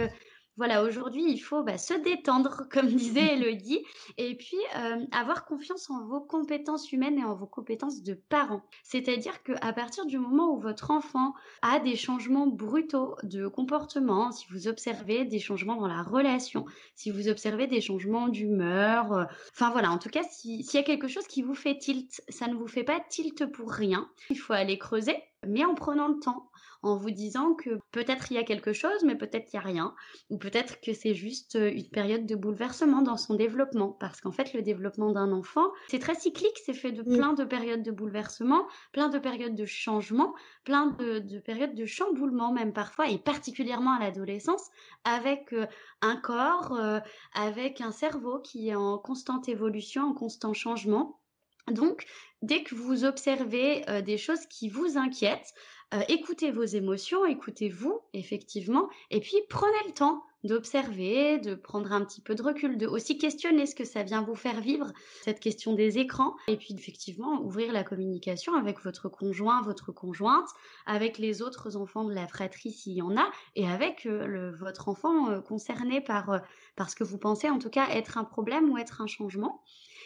voilà, 0.57 0.83
aujourd'hui, 0.83 1.25
il 1.27 1.39
faut 1.39 1.63
bah, 1.63 1.77
se 1.77 1.93
détendre, 1.93 2.63
comme 2.71 2.87
disait 2.87 3.35
Elodie, 3.35 3.83
et 4.17 4.35
puis 4.35 4.57
euh, 4.77 5.05
avoir 5.11 5.45
confiance 5.45 5.89
en 5.89 6.05
vos 6.05 6.21
compétences 6.21 6.91
humaines 6.91 7.19
et 7.19 7.25
en 7.25 7.35
vos 7.35 7.45
compétences 7.47 8.03
de 8.03 8.13
parents. 8.13 8.63
C'est-à-dire 8.83 9.43
qu'à 9.43 9.73
partir 9.73 10.05
du 10.05 10.17
moment 10.17 10.53
où 10.53 10.59
votre 10.59 10.91
enfant 10.91 11.33
a 11.61 11.79
des 11.79 11.95
changements 11.95 12.47
brutaux 12.47 13.15
de 13.23 13.47
comportement, 13.47 14.31
si 14.31 14.45
vous 14.49 14.67
observez 14.67 15.25
des 15.25 15.39
changements 15.39 15.75
dans 15.75 15.87
la 15.87 16.03
relation, 16.03 16.65
si 16.95 17.11
vous 17.11 17.27
observez 17.27 17.67
des 17.67 17.81
changements 17.81 18.29
d'humeur, 18.29 19.11
euh, 19.11 19.25
enfin 19.51 19.71
voilà, 19.71 19.91
en 19.91 19.97
tout 19.97 20.09
cas, 20.09 20.23
s'il 20.23 20.61
y 20.61 20.77
a 20.77 20.83
quelque 20.83 21.07
chose 21.07 21.27
qui 21.27 21.41
vous 21.41 21.55
fait 21.55 21.77
tilt, 21.77 22.21
ça 22.29 22.47
ne 22.47 22.55
vous 22.55 22.67
fait 22.67 22.83
pas 22.83 23.01
tilt 23.09 23.45
pour 23.51 23.71
rien, 23.71 24.09
il 24.29 24.37
faut 24.37 24.53
aller 24.53 24.77
creuser, 24.77 25.17
mais 25.45 25.65
en 25.65 25.75
prenant 25.75 26.07
le 26.07 26.19
temps, 26.19 26.49
en 26.85 26.97
vous 26.97 27.09
disant 27.09 27.55
que 27.55 27.79
peut-être 27.91 28.31
il 28.31 28.35
y 28.35 28.37
a 28.37 28.43
quelque 28.43 28.71
chose, 28.71 29.03
mais 29.03 29.15
peut-être 29.15 29.51
il 29.51 29.57
n'y 29.57 29.59
a 29.59 29.67
rien, 29.67 29.95
ou 30.29 30.37
peut-être 30.37 30.79
que 30.81 30.93
c'est 30.93 31.15
juste 31.15 31.55
euh, 31.55 31.71
une 31.71 31.89
période 31.89 32.27
de 32.27 32.35
bouleversement 32.35 33.01
dans 33.01 33.17
son 33.17 33.33
développement, 33.33 33.89
parce 33.89 34.21
qu'en 34.21 34.31
fait 34.31 34.53
le 34.53 34.61
développement 34.61 35.11
d'un 35.11 35.31
enfant, 35.31 35.65
c'est 35.87 35.97
très 35.97 36.13
cyclique, 36.13 36.57
c'est 36.63 36.75
fait 36.75 36.91
de 36.91 37.01
mm. 37.01 37.17
plein 37.17 37.33
de 37.33 37.43
périodes 37.43 37.81
de 37.81 37.91
bouleversement, 37.91 38.67
plein 38.93 39.09
de 39.09 39.17
périodes 39.17 39.55
de 39.55 39.65
changement, 39.65 40.35
plein 40.63 40.87
de, 40.99 41.39
périodes 41.39 41.73
de 41.73 41.85
chamboulement 41.85 42.53
même 42.53 42.71
parfois, 42.71 43.09
et 43.09 43.17
particulièrement 43.17 43.93
à 43.93 43.99
l'adolescence, 43.99 44.69
avec 45.05 45.53
euh, 45.53 45.65
un 46.01 46.17
corps, 46.17 46.73
euh, 46.73 46.99
avec 47.33 47.81
un 47.81 47.91
cerveau 47.91 48.39
qui 48.39 48.69
est 48.69 48.75
en 48.75 48.99
constante 48.99 49.49
évolution, 49.49 50.03
en 50.03 50.13
constant 50.13 50.53
changement. 50.53 51.19
Donc, 51.67 52.05
dès 52.43 52.61
que 52.61 52.75
vous 52.75 53.05
observez 53.05 53.83
des 54.05 54.19
choses 54.19 54.45
qui 54.45 54.69
vous 54.69 54.99
inquiètent, 54.99 55.51
euh, 55.93 56.01
écoutez 56.07 56.51
vos 56.51 56.63
émotions, 56.63 57.25
écoutez-vous, 57.25 58.01
effectivement, 58.13 58.89
et 59.11 59.19
puis 59.19 59.35
prenez 59.49 59.71
le 59.85 59.93
temps 59.93 60.23
d'observer, 60.43 61.39
de 61.39 61.55
prendre 61.55 61.91
un 61.91 62.03
petit 62.05 62.21
peu 62.21 62.35
de 62.35 62.41
recul, 62.41 62.77
de 62.77 62.85
aussi 62.85 63.17
questionner 63.17 63.65
ce 63.65 63.75
que 63.75 63.85
ça 63.85 64.03
vient 64.03 64.21
vous 64.21 64.35
faire 64.35 64.61
vivre, 64.61 64.91
cette 65.23 65.39
question 65.39 65.73
des 65.73 65.97
écrans, 65.97 66.35
et 66.47 66.57
puis 66.57 66.75
effectivement 66.77 67.41
ouvrir 67.41 67.71
la 67.71 67.83
communication 67.83 68.53
avec 68.53 68.79
votre 68.81 69.09
conjoint, 69.09 69.61
votre 69.63 69.91
conjointe, 69.91 70.47
avec 70.85 71.17
les 71.17 71.41
autres 71.41 71.77
enfants 71.77 72.03
de 72.03 72.13
la 72.13 72.27
fratrie 72.27 72.71
s'il 72.71 72.93
y 72.93 73.01
en 73.01 73.17
a, 73.17 73.27
et 73.55 73.67
avec 73.67 74.05
euh, 74.05 74.51
votre 74.59 74.87
enfant 74.87 75.29
euh, 75.29 75.41
concerné 75.41 76.01
par, 76.01 76.41
par 76.75 76.89
ce 76.89 76.95
que 76.95 77.03
vous 77.03 77.17
pensez 77.17 77.49
en 77.49 77.59
tout 77.59 77.69
cas 77.69 77.87
être 77.89 78.17
un 78.17 78.23
problème 78.23 78.69
ou 78.69 78.77
être 78.77 79.01
un 79.01 79.07
changement. 79.07 79.61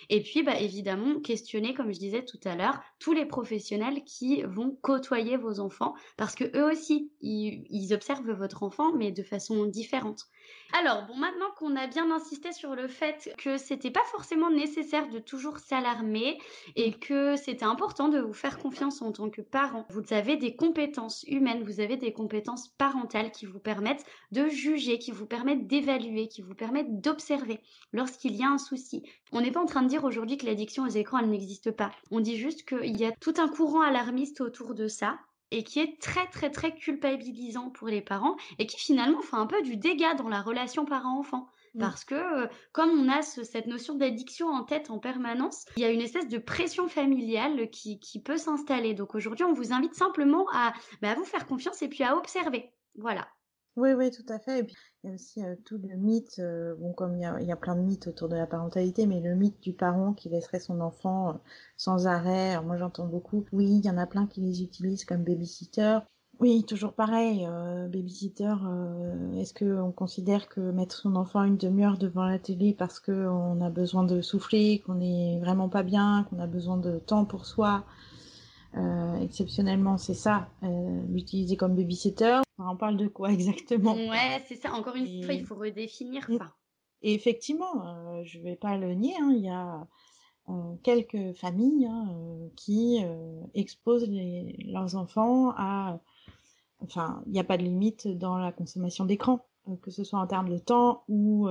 Et 0.10 0.22
puis, 0.22 0.42
bah, 0.42 0.60
évidemment, 0.60 1.20
questionner, 1.20 1.74
comme 1.74 1.92
je 1.92 2.00
disais 2.00 2.26
tout 2.26 2.40
à 2.46 2.56
l'heure, 2.56 2.80
tous 3.00 3.14
les 3.14 3.26
professionnels 3.26 4.04
qui 4.06 4.42
vont 4.44 4.78
côtoyer 4.82 5.38
vos 5.38 5.60
enfants, 5.60 5.94
parce 6.18 6.36
que 6.36 6.46
eux 6.58 6.66
aussi, 6.72 7.12
ils, 7.22 7.94
observent 7.94 8.32
votre 8.32 8.64
enfant, 8.64 8.92
mais 8.94 9.12
de 9.12 9.24
façon 9.24 9.66
différente. 9.66 10.26
Alors, 10.74 11.06
bon, 11.08 11.16
maintenant 11.16 11.50
qu'on 11.58 11.76
a 11.76 11.88
bien 11.88 12.12
insisté 12.12 12.52
sur 12.52 12.76
le 12.76 12.88
fait 12.88 13.34
que 13.38 13.58
c'était 13.58 13.92
pas 13.92 14.04
forcément 14.12 14.50
nécessaire 14.50 15.10
de 15.10 15.20
toujours 15.20 15.58
s'alarmer 15.58 16.40
et 16.76 16.94
que 16.94 17.36
c'était 17.36 17.66
important 17.66 18.10
de 18.10 18.20
vous 18.20 18.34
faire 18.34 18.60
confiance 18.60 19.02
en 19.02 19.12
tant 19.12 19.30
que 19.30 19.42
parent, 19.42 19.86
vous 19.90 20.14
avez 20.14 20.38
des 20.38 20.56
compétences 20.56 21.24
humaines, 21.28 21.64
vous 21.64 21.80
avez 21.80 21.98
des 21.98 22.14
compétences 22.14 22.68
parentales 22.68 23.32
qui 23.32 23.46
vous 23.46 23.60
permettent 23.60 24.06
de 24.32 24.48
juger, 24.48 25.00
qui 25.00 25.12
vous 25.12 25.26
permettent 25.26 25.68
d'évaluer, 25.68 26.28
qui 26.28 26.42
vous 26.42 26.56
permettent 26.56 27.02
d'observer 27.02 27.60
lorsqu'il 27.94 28.36
y 28.36 28.44
a 28.44 28.50
un 28.50 28.58
souci. 28.58 29.04
On 29.32 29.42
n'est 29.42 29.52
pas 29.52 29.62
en 29.62 29.66
train 29.66 29.84
de 29.84 29.88
dire 29.88 29.99
aujourd'hui 30.04 30.38
que 30.38 30.46
l'addiction 30.46 30.84
aux 30.84 30.90
écrans, 30.90 31.20
elle 31.20 31.30
n'existe 31.30 31.72
pas. 31.72 31.92
On 32.12 32.20
dit 32.20 32.38
juste 32.38 32.68
qu'il 32.68 32.98
y 32.98 33.06
a 33.06 33.12
tout 33.12 33.34
un 33.38 33.48
courant 33.48 33.82
alarmiste 33.82 34.42
autour 34.42 34.74
de 34.74 34.88
ça 34.88 35.20
et 35.52 35.64
qui 35.64 35.80
est 35.80 36.00
très 36.00 36.28
très 36.28 36.52
très 36.52 36.76
culpabilisant 36.76 37.70
pour 37.70 37.88
les 37.88 38.02
parents 38.02 38.36
et 38.60 38.68
qui 38.68 38.80
finalement 38.80 39.22
fait 39.22 39.36
un 39.36 39.48
peu 39.48 39.62
du 39.62 39.78
dégât 39.78 40.14
dans 40.16 40.30
la 40.30 40.42
relation 40.42 40.86
parent-enfant. 40.86 41.48
Mmh. 41.76 41.80
Parce 41.80 42.04
que 42.04 42.16
euh, 42.16 42.48
comme 42.72 42.90
on 42.90 43.10
a 43.10 43.22
cette 43.22 43.68
notion 43.68 43.96
d'addiction 43.96 44.48
en 44.48 44.64
tête 44.64 44.90
en 44.90 45.00
permanence, 45.00 45.66
il 45.78 45.82
y 45.82 45.86
a 45.86 45.92
une 45.92 46.02
espèce 46.02 46.28
de 46.28 46.38
pression 46.38 46.88
familiale 46.88 47.70
qui, 47.70 48.00
peut 48.24 48.38
s'installer. 48.38 48.94
Donc 48.94 49.16
aujourd'hui, 49.16 49.46
on 49.46 49.54
vous 49.54 49.72
invite 49.72 49.94
simplement 49.94 50.48
à, 50.52 50.74
bah, 51.02 51.12
à 51.12 51.16
vous 51.16 51.26
faire 51.26 51.46
confiance 51.46 51.82
et 51.82 51.88
puis 51.88 52.04
à 52.04 52.18
observer. 52.18 52.72
Voilà. 52.96 53.28
Oui, 53.80 53.94
oui, 53.94 54.12
tout 54.12 54.26
à 54.28 54.40
fait. 54.40 54.60
Et 54.60 54.64
puis, 54.64 54.76
il 55.04 55.08
y 55.08 55.12
a 55.12 55.16
aussi 55.16 55.42
tout 55.64 55.78
le 55.78 55.96
mythe, 55.96 56.42
bon, 56.80 56.92
comme 56.92 57.16
il 57.16 57.22
y, 57.22 57.52
a, 57.52 57.56
plein 57.56 57.76
de 57.76 57.82
mythes 57.82 58.08
autour 58.08 58.28
de 58.28 58.36
la 58.36 58.46
parentalité, 58.46 59.08
mais 59.08 59.22
le 59.22 59.36
mythe 59.36 59.62
du 59.62 59.72
parent 59.72 60.12
qui 60.14 60.28
laisserait 60.28 60.60
son 60.60 60.82
enfant 60.82 61.40
sans 61.78 62.06
arrêt. 62.06 62.62
Moi, 62.62 62.76
j'entends 62.76 63.08
beaucoup, 63.08 63.46
oui, 63.54 63.80
il 63.80 63.86
y 63.86 63.90
en 63.90 63.98
a 63.98 64.06
plein 64.06 64.28
qui 64.28 64.42
les 64.42 64.64
utilisent 64.64 65.06
comme 65.06 65.24
babysitter. 65.24 66.00
Oui, 66.42 66.66
toujours 66.66 66.94
pareil, 66.94 67.48
babysitter, 67.90 68.54
est-ce 69.38 69.54
qu'on 69.54 69.92
considère 69.92 70.50
que 70.50 70.60
mettre 70.60 70.96
son 70.96 71.16
enfant 71.16 71.44
une 71.44 71.58
demi-heure 71.58 71.98
devant 71.98 72.26
la 72.26 72.40
télé 72.40 72.74
parce 72.74 73.00
qu'on 73.00 73.62
a 73.62 73.70
besoin 73.70 74.04
de 74.04 74.22
souffler, 74.22 74.82
qu'on 74.86 74.96
n'est 74.96 75.40
vraiment 75.40 75.70
pas 75.70 75.84
bien, 75.84 76.26
qu'on 76.30 76.40
a 76.40 76.48
besoin 76.48 76.78
de 76.78 77.00
temps 77.00 77.26
pour 77.26 77.46
soi, 77.46 77.86
euh, 78.78 79.16
exceptionnellement, 79.22 79.98
c'est 79.98 80.14
ça, 80.14 80.50
euh, 80.64 81.02
l'utiliser 81.10 81.58
comme 81.58 81.76
babysitter. 81.76 82.42
on 82.58 82.76
parle 82.76 82.98
de 82.98 83.08
quoi 83.08 83.32
exactement? 83.34 83.94
Ouais, 83.94 84.44
c'est 84.48 84.56
ça. 84.56 84.74
Encore 84.74 84.96
une 84.96 85.24
fois, 85.24 85.34
il 85.34 85.46
faut 85.46 85.56
redéfinir 85.56 86.28
ça. 86.28 86.54
Et 87.02 87.14
effectivement, 87.14 87.88
euh, 87.88 88.24
je 88.26 88.40
vais 88.40 88.56
pas 88.56 88.78
le 88.78 88.94
nier, 88.94 89.16
hein, 89.20 89.32
il 89.34 89.44
y 89.44 89.50
a 89.50 89.88
euh, 90.50 90.76
quelques 90.84 91.34
familles 91.38 91.86
hein, 91.86 92.10
qui 92.56 93.00
exposent 93.54 94.08
les, 94.08 94.56
leurs 94.68 94.96
enfants 94.96 95.52
à... 95.58 96.00
Enfin, 96.82 97.22
il 97.26 97.34
n'y 97.34 97.40
a 97.40 97.44
pas 97.44 97.58
de 97.58 97.64
limite 97.64 98.08
dans 98.08 98.38
la 98.38 98.54
consommation 98.54 99.04
d'écran, 99.04 99.46
que 99.82 99.92
ce 99.92 100.06
soit 100.06 100.20
en 100.20 100.28
termes 100.28 100.50
de 100.50 100.58
temps 100.58 101.04
ou, 101.10 101.50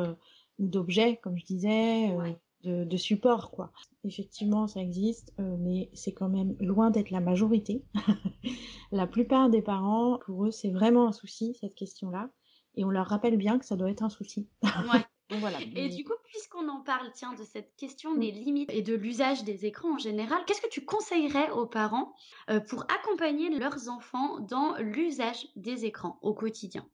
ou 0.59 0.67
d'objets, 0.67 1.19
comme 1.23 1.37
je 1.39 1.45
disais. 1.45 2.15
Ouais 2.15 2.39
de, 2.65 2.97
support, 2.97 3.51
quoi. 3.51 3.73
Effectivement, 4.05 4.67
ça 4.67 4.81
existe, 4.81 5.33
euh, 5.39 5.57
mais 5.59 5.91
c'est 5.93 6.13
quand 6.13 6.29
même 6.29 6.57
loin 6.61 6.91
d'être 6.91 7.11
la 7.11 7.21
majorité. 7.21 7.85
la 8.93 9.07
plupart 9.07 9.49
des 9.49 9.63
parents, 9.63 10.19
pour 10.25 10.47
eux, 10.47 10.51
c'est 10.51 10.71
vraiment 10.71 11.09
un 11.09 11.13
souci, 11.13 11.57
cette 11.61 11.75
question-là. 11.75 12.31
Et 12.75 12.85
on 12.85 12.91
leur 12.91 13.07
rappelle 13.07 13.37
bien 13.37 13.59
que 13.59 13.65
ça 13.65 13.77
doit 13.77 13.91
être 13.91 14.03
un 14.03 14.09
souci. 14.11 14.49
voilà. 15.31 15.59
Et 15.77 15.89
du 15.89 16.05
coup, 16.05 16.15
puisqu'on 16.25 16.69
en 16.69 16.81
parle, 16.81 17.11
tiens, 17.15 17.35
de 17.35 17.45
cette 17.45 17.75
question 17.77 18.15
des 18.15 18.31
limites 18.31 18.73
et 18.73 18.83
de 18.83 18.95
l'usage 18.95 19.45
des 19.45 19.67
écrans 19.67 19.95
en 19.95 19.99
général, 19.99 20.43
qu'est-ce 20.47 20.61
que 20.61 20.69
tu 20.69 20.85
conseillerais 20.85 21.51
aux 21.51 21.67
parents 21.67 22.15
euh, 22.51 22.61
pour 22.61 22.85
accompagner 22.85 23.51
leurs 23.51 23.89
enfants 23.89 24.41
dans 24.41 24.77
l'usage 24.79 25.49
des 25.57 25.85
écrans 25.85 26.19
au 26.23 26.35
quotidien? 26.35 26.87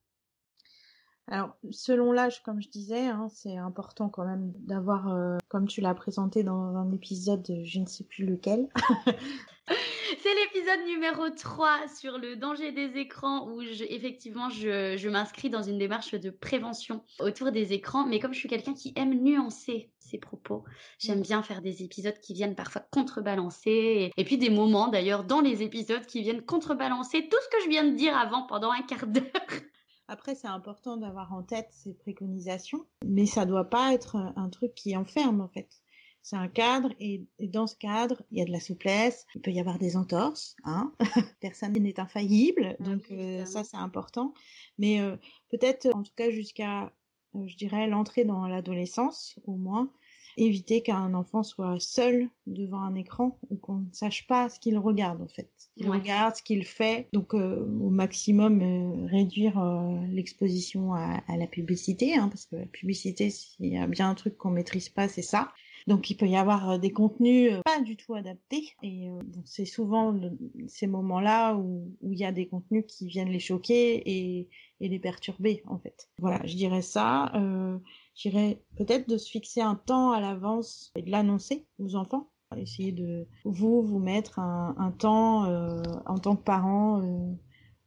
Alors, 1.31 1.57
selon 1.71 2.13
l'âge, 2.13 2.43
comme 2.43 2.61
je 2.61 2.69
disais, 2.69 3.07
hein, 3.07 3.29
c'est 3.31 3.57
important 3.57 4.11
quand 4.11 4.27
même 4.27 4.53
d'avoir, 4.59 5.09
euh, 5.09 5.39
comme 5.49 5.67
tu 5.67 5.81
l'as 5.81 5.95
présenté 5.95 6.43
dans 6.43 6.77
un 6.77 6.93
épisode, 6.93 7.47
je 7.65 7.81
ne 7.81 7.87
sais 7.87 8.05
plus 8.05 8.27
lequel. 8.27 8.69
c'est 9.67 10.35
l'épisode 10.35 10.87
numéro 10.87 11.31
3 11.31 11.89
sur 11.89 12.19
le 12.19 12.37
danger 12.37 12.73
des 12.73 12.99
écrans 12.99 13.49
où 13.49 13.63
je, 13.63 13.85
effectivement 13.85 14.51
je, 14.51 14.97
je 14.99 15.09
m'inscris 15.09 15.49
dans 15.49 15.63
une 15.63 15.79
démarche 15.79 16.15
de 16.15 16.29
prévention 16.29 17.03
autour 17.21 17.53
des 17.53 17.73
écrans. 17.73 18.07
Mais 18.07 18.21
comme 18.21 18.35
je 18.35 18.39
suis 18.41 18.49
quelqu'un 18.49 18.75
qui 18.75 18.93
aime 18.95 19.15
nuancer 19.23 19.91
ses 20.01 20.19
propos, 20.19 20.65
j'aime 20.99 21.23
bien 21.23 21.43
faire 21.43 21.63
des 21.63 21.83
épisodes 21.83 22.19
qui 22.21 22.35
viennent 22.35 22.55
parfois 22.55 22.83
contrebalancer 22.91 23.71
et, 23.71 24.13
et 24.15 24.25
puis 24.25 24.37
des 24.37 24.51
moments 24.51 24.89
d'ailleurs 24.89 25.25
dans 25.25 25.41
les 25.41 25.63
épisodes 25.63 26.05
qui 26.05 26.21
viennent 26.21 26.45
contrebalancer 26.45 27.29
tout 27.31 27.39
ce 27.43 27.57
que 27.57 27.65
je 27.65 27.71
viens 27.71 27.85
de 27.85 27.97
dire 27.97 28.15
avant 28.15 28.43
pendant 28.43 28.71
un 28.71 28.83
quart 28.83 29.07
d'heure. 29.07 29.25
Après, 30.09 30.35
c'est 30.35 30.49
important 30.49 30.97
d'avoir 30.97 31.33
en 31.33 31.43
tête 31.43 31.69
ces 31.71 31.95
préconisations, 31.95 32.85
mais 33.05 33.27
ça 33.27 33.47
doit 33.47 33.71
pas 33.71 33.95
être 33.95 34.17
un 34.17 34.49
truc 34.51 34.75
qui 34.75 34.97
enferme 34.97 35.41
en 35.41 35.49
fait. 35.49 35.81
C'est 36.25 36.37
un 36.37 36.49
cadre 36.49 36.89
et, 37.01 37.23
dans 37.39 37.67
ce 37.67 37.77
cadre, 37.77 38.23
il 38.31 38.39
y 38.39 38.41
a 38.41 38.47
de 38.47 38.51
la 38.51 38.59
souplesse, 38.59 39.27
il 39.35 39.43
peut 39.43 39.51
y 39.51 39.61
avoir 39.61 39.79
des 39.79 39.95
entorses, 39.95 40.57
hein. 40.65 40.91
Personne 41.41 41.75
n'est 41.75 42.01
infaillible, 42.01 42.77
donc 42.81 43.03
euh, 43.11 43.45
ça 43.45 43.63
c'est 43.63 43.77
important. 43.77 44.33
Mais 44.79 45.03
euh, 45.03 45.17
peut-être, 45.51 45.95
en 45.95 46.03
tout 46.03 46.15
cas 46.17 46.31
jusqu'à, 46.31 46.91
euh, 47.35 47.47
je 47.47 47.57
dirais, 47.59 47.87
l'entrée 47.89 48.25
dans 48.25 48.47
l'adolescence 48.47 49.39
au 49.45 49.57
moins, 49.57 49.93
éviter 50.37 50.83
qu'un 50.83 51.15
enfant 51.15 51.43
soit 51.43 51.77
seul 51.81 52.29
devant 52.47 52.81
un 52.81 52.95
écran 52.95 53.39
ou 53.51 53.57
qu'on 53.57 53.77
ne 53.77 53.93
sache 53.93 54.27
pas 54.27 54.49
ce 54.49 54.59
qu'il 54.59 54.79
regarde 54.79 55.23
en 55.23 55.29
fait. 55.29 55.51
Il 55.77 55.91
regarde, 55.91 56.37
ce 56.37 56.43
qu'il 56.43 56.65
fait. 56.65 57.09
Donc 57.13 57.35
euh, 57.35 57.67
au 57.81 57.91
maximum 57.91 58.61
euh, 58.63 59.07
réduire 59.07 59.59
euh, 59.59 60.01
l'exposition 60.09 60.95
à, 60.95 61.21
la 61.37 61.47
publicité, 61.47 62.15
hein, 62.15 62.29
parce 62.29 62.47
que 62.47 62.57
la 62.57 62.67
publicité, 62.67 63.31
s'il 63.31 63.67
y 63.67 63.79
a 63.79 63.87
bien 63.87 64.11
un 64.11 64.15
truc 64.15 64.37
qu'on 64.37 64.51
maîtrise 64.51 64.89
pas, 64.89 65.09
c'est 65.09 65.23
ça. 65.23 65.53
Donc 65.87 66.09
il 66.09 66.17
peut 66.17 66.27
y 66.27 66.37
avoir 66.37 66.79
des 66.79 66.93
contenus 66.93 67.53
pas 67.63 67.81
du 67.81 67.97
tout 67.97 68.15
adaptés 68.15 68.75
et 68.83 69.11
c'est 69.45 69.67
souvent 69.67 70.19
ces 70.67 70.87
moments-là 70.87 71.57
où, 71.57 71.95
il 72.03 72.19
y 72.19 72.25
a 72.25 72.33
des 72.33 72.47
contenus 72.47 72.85
qui 72.89 73.07
viennent 73.07 73.29
les 73.29 73.39
choquer 73.39 73.97
et, 74.07 74.49
et 74.81 74.89
les 74.89 74.99
perturber 74.99 75.63
en 75.67 75.79
fait. 75.79 76.09
Voilà, 76.19 76.41
je 76.47 76.57
dirais 76.57 76.83
ça. 76.83 77.33
Euh, 77.35 77.79
J'irais 78.15 78.63
peut-être 78.77 79.09
de 79.09 79.19
se 79.19 79.29
fixer 79.29 79.61
un 79.61 79.75
temps 79.75 80.13
à 80.13 80.21
l'avance 80.21 80.93
et 80.97 81.03
de 81.03 81.11
l'annoncer 81.11 81.67
aux 81.79 81.97
enfants. 81.97 82.29
Essayer 82.57 82.93
de 82.93 83.27
vous 83.45 83.83
vous 83.83 83.99
mettre 83.99 84.39
un, 84.39 84.77
un 84.79 84.93
temps 84.93 85.45
euh, 85.47 85.83
en 86.07 86.19
tant 86.19 86.37
que 86.37 86.43
parent 86.45 87.03
euh, 87.03 87.33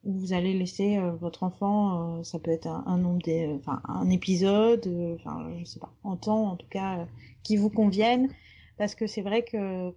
où 0.04 0.20
vous 0.20 0.34
allez 0.34 0.58
laisser 0.58 0.98
euh, 0.98 1.12
votre 1.12 1.44
enfant, 1.44 2.18
euh, 2.20 2.24
ça 2.24 2.38
peut 2.38 2.52
être 2.52 2.68
un, 2.68 2.84
un 2.86 2.98
nombre 2.98 3.22
des, 3.22 3.48
enfin 3.60 3.82
un 3.86 4.10
épisode, 4.10 4.86
enfin 5.16 5.50
je 5.58 5.64
sais 5.64 5.80
pas, 5.80 5.94
en 6.04 6.18
temps 6.18 6.52
en 6.52 6.58
tout 6.58 6.68
cas 6.68 7.08
qui 7.44 7.56
vous 7.56 7.70
convienne, 7.70 8.30
parce 8.78 8.94
que 8.94 9.08
c'est 9.08 9.22
vrai 9.22 9.46
que 9.46 9.94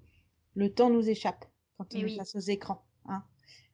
le 0.54 0.72
temps 0.72 0.90
nous 0.90 1.08
échappe 1.08 1.46
quand 1.76 1.92
on 1.94 1.98
est 1.98 2.16
face 2.16 2.36
aux 2.36 2.40
écrans. 2.40 2.84
Hein. 3.06 3.24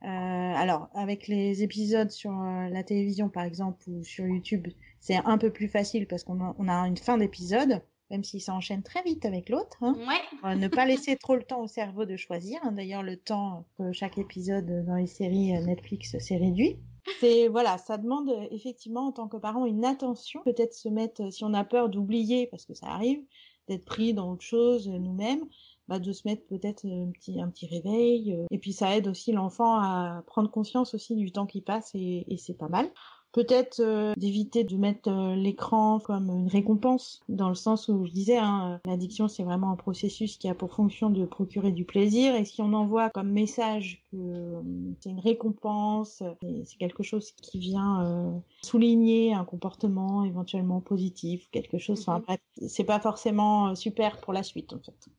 Euh, 0.07 0.09
alors, 0.09 0.89
avec 0.95 1.27
les 1.27 1.63
épisodes 1.63 2.11
sur 2.11 2.31
la 2.33 2.83
télévision, 2.85 3.29
par 3.29 3.45
exemple, 3.45 3.83
ou 3.89 4.05
sur 4.05 4.27
YouTube, 4.27 4.69
c'est 5.01 5.17
un 5.17 5.39
peu 5.39 5.51
plus 5.51 5.69
facile 5.69 6.07
parce 6.07 6.25
qu'on 6.25 6.41
a, 6.41 6.55
on 6.59 6.69
a 6.69 6.87
une 6.87 6.97
fin 6.97 7.19
d'épisode, 7.19 7.83
même 8.11 8.25
s'il 8.25 8.41
s'enchaîne 8.41 8.83
très 8.83 9.03
vite 9.03 9.25
avec 9.25 9.49
l'autre. 9.49 9.79
Hein. 9.83 9.97
Ouais. 10.43 10.57
ne 10.57 10.69
pas 10.69 10.87
laisser 10.87 11.17
trop 11.17 11.35
le 11.35 11.43
temps 11.43 11.63
au 11.63 11.67
cerveau 11.67 12.05
de 12.05 12.17
choisir. 12.17 12.61
Hein. 12.63 12.73
D'ailleurs, 12.73 13.03
le 13.03 13.17
temps 13.17 13.67
que 13.79 13.93
chaque 13.93 14.19
épisode 14.19 14.85
dans 14.87 14.97
les 14.97 15.07
séries 15.07 15.57
euh, 15.57 15.61
Netflix 15.61 16.17
s'est 16.19 16.37
réduit. 16.37 16.79
C'est 17.21 17.49
voilà, 17.49 17.79
ça 17.79 17.99
demande 17.99 18.29
euh, 18.31 18.47
effectivement 18.51 19.07
en 19.07 19.13
tant 19.13 19.29
que 19.29 19.37
parent 19.37 19.65
une 19.67 19.85
attention. 19.85 20.41
Peut-être 20.45 20.75
se 20.75 20.89
mettre, 20.89 21.33
si 21.33 21.45
on 21.45 21.55
a 21.55 21.65
peur 21.65 21.89
d'oublier, 21.89 22.47
parce 22.49 22.65
que 22.65 22.75
ça 22.75 22.87
arrive, 22.87 23.21
d'être 23.69 23.85
pris 23.85 24.15
dans 24.15 24.33
autre 24.33 24.45
chose 24.45 24.89
euh, 24.89 24.99
nous-mêmes, 24.99 25.45
bah, 25.89 25.99
de 25.99 26.13
se 26.13 26.27
mettre 26.27 26.47
peut-être 26.47 26.85
un 26.87 27.11
petit, 27.13 27.41
un 27.41 27.49
petit 27.49 27.67
réveil. 27.67 28.39
Et 28.51 28.59
puis 28.59 28.73
ça 28.73 28.97
aide 28.97 29.09
aussi 29.09 29.33
l'enfant 29.33 29.77
à 29.77 30.23
prendre 30.27 30.51
conscience 30.51 30.95
aussi 30.95 31.17
du 31.17 31.33
temps 31.33 31.47
qui 31.47 31.61
passe 31.61 31.91
et, 31.95 32.25
et 32.29 32.37
c'est 32.37 32.57
pas 32.57 32.69
mal. 32.69 32.91
Peut-être 33.37 33.81
euh, 33.81 34.15
d'éviter 34.17 34.65
de 34.65 34.79
mettre 34.79 35.11
euh, 35.11 35.37
l'écran 35.37 36.01
comme 36.01 36.31
une 36.31 36.49
récompense, 36.49 37.21
dans 37.29 37.51
le 37.51 37.55
sens 37.55 37.87
où 37.89 38.07
je 38.07 38.11
disais, 38.11 38.39
hein, 38.39 38.81
l'addiction 38.87 39.29
c'est 39.29 39.43
vraiment 39.43 39.71
un 39.71 39.77
processus 39.77 40.39
qui 40.39 40.49
a 40.49 40.55
pour 40.55 40.73
fonction 40.73 41.11
de 41.11 41.27
procurer 41.27 41.71
du 41.71 41.85
plaisir, 41.85 42.35
et 42.35 42.47
si 42.47 42.63
on 42.63 42.73
envoie 42.73 43.11
comme 43.11 43.31
message 43.31 44.03
que 44.11 44.17
euh, 44.17 44.63
c'est 45.01 45.11
une 45.11 45.21
récompense, 45.21 46.23
c'est 46.65 46.79
quelque 46.79 47.03
chose 47.03 47.31
qui 47.33 47.59
vient 47.59 48.43
souligner 48.63 49.35
un 49.35 49.45
comportement 49.45 50.25
éventuellement 50.25 50.81
positif, 50.81 51.47
quelque 51.51 51.77
chose, 51.77 52.01
enfin 52.09 52.23
mhm. 52.27 52.69
c'est 52.69 52.85
pas 52.85 53.01
forcément 53.01 53.75
super 53.75 54.19
pour 54.19 54.33
la 54.33 54.45
suite 54.45 54.73
en 54.73 54.79
fait. 54.79 55.11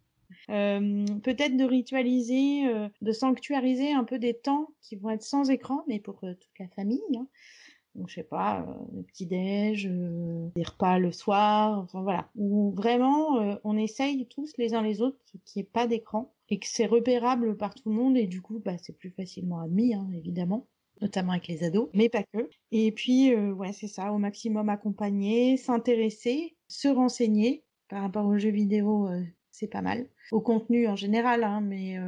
Euh, 0.49 1.05
peut-être 1.23 1.57
de 1.57 1.63
ritualiser, 1.63 2.63
de 3.01 3.11
sanctuariser 3.11 3.91
un 3.91 4.03
peu 4.03 4.19
des 4.19 4.33
temps 4.33 4.69
qui 4.81 4.95
vont 4.95 5.09
être 5.09 5.23
sans 5.23 5.49
écran, 5.49 5.83
mais 5.87 5.99
pour 5.99 6.19
toute 6.19 6.59
la 6.59 6.67
famille. 6.69 7.01
Hein. 7.17 7.27
Donc, 7.97 8.09
je 8.09 8.15
sais 8.15 8.23
pas, 8.23 8.61
euh, 8.61 8.73
le 8.95 9.03
petit-déj, 9.03 9.87
euh, 9.87 10.49
des 10.55 10.63
repas 10.63 10.99
le 10.99 11.11
soir, 11.11 11.79
enfin 11.79 12.03
voilà. 12.03 12.29
Où 12.35 12.71
vraiment, 12.71 13.39
euh, 13.39 13.55
on 13.63 13.75
essaye 13.75 14.27
tous 14.27 14.53
les 14.59 14.75
uns 14.75 14.83
les 14.83 15.01
autres 15.01 15.17
qu'il 15.45 15.59
n'y 15.59 15.67
ait 15.67 15.69
pas 15.71 15.87
d'écran 15.87 16.31
et 16.49 16.59
que 16.59 16.67
c'est 16.67 16.85
repérable 16.85 17.57
par 17.57 17.73
tout 17.73 17.89
le 17.89 17.95
monde 17.95 18.15
et 18.15 18.27
du 18.27 18.41
coup, 18.41 18.61
bah, 18.63 18.77
c'est 18.77 18.95
plus 18.95 19.09
facilement 19.09 19.61
admis, 19.61 19.95
hein, 19.95 20.07
évidemment 20.15 20.67
notamment 20.99 21.33
avec 21.33 21.47
les 21.47 21.63
ados, 21.63 21.89
mais 21.93 22.09
pas 22.09 22.23
que. 22.23 22.49
Et 22.71 22.91
puis, 22.91 23.35
ouais, 23.35 23.71
c'est 23.71 23.87
ça, 23.87 24.11
au 24.11 24.17
maximum 24.17 24.67
accompagner, 24.67 25.55
s'intéresser, 25.55 26.55
se 26.67 26.87
renseigner 26.87 27.63
par 27.87 28.01
rapport 28.01 28.25
aux 28.25 28.39
jeux 28.39 28.49
vidéo, 28.49 29.07
c'est 29.57 29.67
pas 29.67 29.81
mal. 29.81 30.07
Au 30.31 30.41
contenu 30.41 30.87
en 30.87 30.95
général, 30.95 31.43
hein, 31.43 31.61
mais 31.61 31.99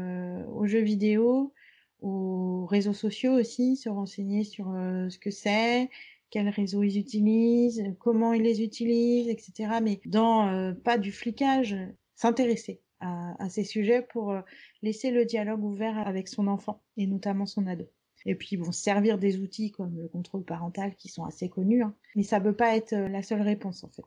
aux 0.54 0.66
jeux 0.66 0.82
vidéo, 0.82 1.54
aux 2.02 2.66
réseaux 2.66 2.94
sociaux 2.94 3.34
aussi, 3.34 3.76
se 3.76 3.90
renseigner 3.90 4.44
sur 4.44 4.72
euh, 4.72 5.10
ce 5.10 5.20
que 5.20 5.32
c'est, 5.32 5.90
quels 6.30 6.50
réseaux 6.50 6.84
ils 6.84 6.98
utilisent, 6.98 7.84
comment 8.00 8.34
ils 8.34 8.44
les 8.44 8.62
utilisent, 8.64 9.30
etc. 9.30 9.80
Mais 9.82 10.00
dans 10.06 10.48
euh, 10.48 10.74
pas 10.74 10.98
du 10.98 11.12
flicage, 11.12 11.76
s'intéresser 12.16 12.82
à, 13.02 13.50
ces 13.50 13.64
sujets 13.64 14.02
pour 14.02 14.32
euh, 14.32 14.42
laisser 14.82 15.12
le 15.12 15.26
dialogue 15.26 15.64
ouvert 15.64 15.98
avec 16.06 16.28
son 16.28 16.48
enfant 16.48 16.82
et 16.98 17.08
notamment 17.08 17.46
son 17.46 17.66
ado. 17.66 17.86
Et 18.26 18.36
puis 18.36 18.58
bon, 18.58 18.74
servir 18.74 19.18
des 19.18 19.40
outils 19.40 19.72
comme 19.72 19.98
le 19.98 20.10
contrôle 20.10 20.44
parental 20.44 20.96
qui 20.96 21.08
sont 21.08 21.24
assez 21.24 21.48
connus, 21.48 21.84
hein. 21.84 21.96
mais 22.16 22.24
ça 22.24 22.42
peut 22.42 22.56
pas 22.56 22.76
être 22.76 22.94
la 22.94 23.24
seule 23.24 23.42
réponse 23.42 23.86
en 23.86 23.90
fait. 23.90 24.04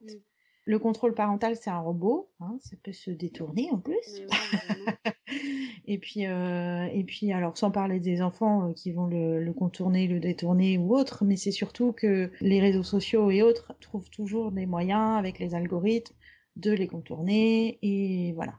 Le 0.64 0.79
contrôle 0.79 1.14
parental, 1.14 1.57
c'est 1.57 1.70
un 1.70 1.81
robot, 1.81 2.31
hein, 2.40 2.57
ça 2.61 2.77
peut 2.83 2.92
se 2.92 3.11
détourner 3.11 3.68
en 3.72 3.79
plus. 3.79 4.22
et 5.87 5.98
puis, 5.98 6.27
euh, 6.27 6.87
et 6.92 7.03
puis, 7.03 7.33
alors 7.33 7.59
sans 7.59 7.72
parler 7.72 7.98
des 7.98 8.22
enfants 8.22 8.68
euh, 8.68 8.72
qui 8.72 8.92
vont 8.92 9.07
le, 9.07 9.42
le, 9.42 9.53
contourner, 9.53 10.07
le 10.07 10.20
détourner 10.20 10.79
ou 10.79 10.94
autre, 10.94 11.25
mais 11.25 11.37
c'est 11.37 11.51
surtout 11.51 11.92
que 11.92 12.31
les 12.40 12.61
réseaux 12.61 12.85
sociaux 12.85 13.31
et 13.33 13.42
autres 13.42 13.75
trouvent 13.81 14.11
toujours 14.11 14.53
des 14.53 14.66
moyens 14.66 15.18
avec 15.18 15.40
les 15.40 15.55
algorithmes 15.57 16.14
de 16.57 16.70
les 16.70 16.87
contourner 16.87 17.79
et 17.83 18.33
voilà. 18.35 18.55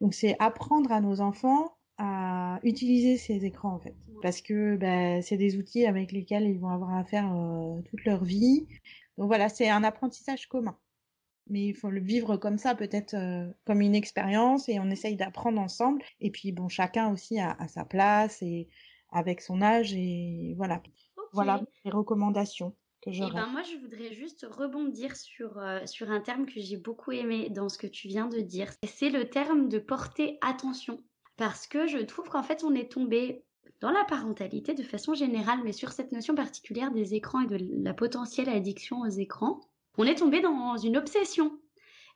Donc 0.00 0.14
c'est 0.14 0.34
apprendre 0.38 0.90
à 0.90 1.00
nos 1.00 1.20
enfants 1.20 1.76
à 1.98 2.58
utiliser 2.62 3.18
ces 3.18 3.44
écrans 3.44 3.74
en 3.74 3.78
fait, 3.78 3.94
parce 4.22 4.40
que 4.40 4.76
bah, 4.76 5.20
c'est 5.20 5.36
des 5.36 5.58
outils 5.58 5.84
avec 5.84 6.12
lesquels 6.12 6.48
ils 6.48 6.58
vont 6.58 6.70
avoir 6.70 6.94
à 6.94 7.04
faire 7.04 7.30
euh, 7.32 7.82
toute 7.82 8.04
leur 8.04 8.24
vie. 8.24 8.66
Donc 9.18 9.26
voilà, 9.26 9.50
c'est 9.50 9.68
un 9.68 9.84
apprentissage 9.84 10.48
commun 10.48 10.76
mais 11.50 11.66
il 11.66 11.74
faut 11.74 11.90
le 11.90 12.00
vivre 12.00 12.36
comme 12.36 12.58
ça, 12.58 12.74
peut-être 12.74 13.14
euh, 13.14 13.50
comme 13.64 13.80
une 13.80 13.94
expérience, 13.94 14.68
et 14.68 14.78
on 14.80 14.90
essaye 14.90 15.16
d'apprendre 15.16 15.60
ensemble. 15.60 16.02
Et 16.20 16.30
puis 16.30 16.52
bon, 16.52 16.68
chacun 16.68 17.12
aussi 17.12 17.38
a, 17.40 17.56
sa 17.68 17.84
place 17.84 18.40
et 18.42 18.68
avec 19.10 19.40
son 19.40 19.60
âge 19.60 19.92
et 19.92 20.54
voilà. 20.56 20.82
Voilà 21.32 21.62
les 21.84 21.92
recommandations 21.92 22.74
que 23.02 23.12
j'aurais. 23.12 23.30
Eh 23.32 23.34
ben 23.34 23.46
moi, 23.46 23.62
je 23.62 23.76
voudrais 23.76 24.12
juste 24.12 24.46
rebondir 24.50 25.14
sur 25.14 25.58
euh, 25.58 25.84
sur 25.86 26.10
un 26.10 26.20
terme 26.20 26.46
que 26.46 26.60
j'ai 26.60 26.76
beaucoup 26.76 27.12
aimé 27.12 27.48
dans 27.50 27.68
ce 27.68 27.78
que 27.78 27.86
tu 27.86 28.08
viens 28.08 28.26
de 28.26 28.40
dire. 28.40 28.72
C'est 28.84 29.10
le 29.10 29.28
terme 29.28 29.68
de 29.68 29.78
porter 29.78 30.38
attention, 30.40 31.02
parce 31.36 31.66
que 31.66 31.86
je 31.86 31.98
trouve 31.98 32.28
qu'en 32.28 32.42
fait, 32.42 32.64
on 32.64 32.74
est 32.74 32.90
tombé 32.90 33.44
dans 33.80 33.90
la 33.90 34.04
parentalité 34.04 34.74
de 34.74 34.82
façon 34.82 35.14
générale, 35.14 35.60
mais 35.64 35.72
sur 35.72 35.92
cette 35.92 36.12
notion 36.12 36.34
particulière 36.34 36.90
des 36.90 37.14
écrans 37.14 37.40
et 37.40 37.46
de 37.46 37.58
la 37.82 37.94
potentielle 37.94 38.48
addiction 38.48 39.00
aux 39.00 39.08
écrans, 39.08 39.60
on 39.98 40.04
est 40.04 40.16
tombé 40.16 40.40
dans 40.40 40.76
une 40.76 40.96
obsession. 40.96 41.52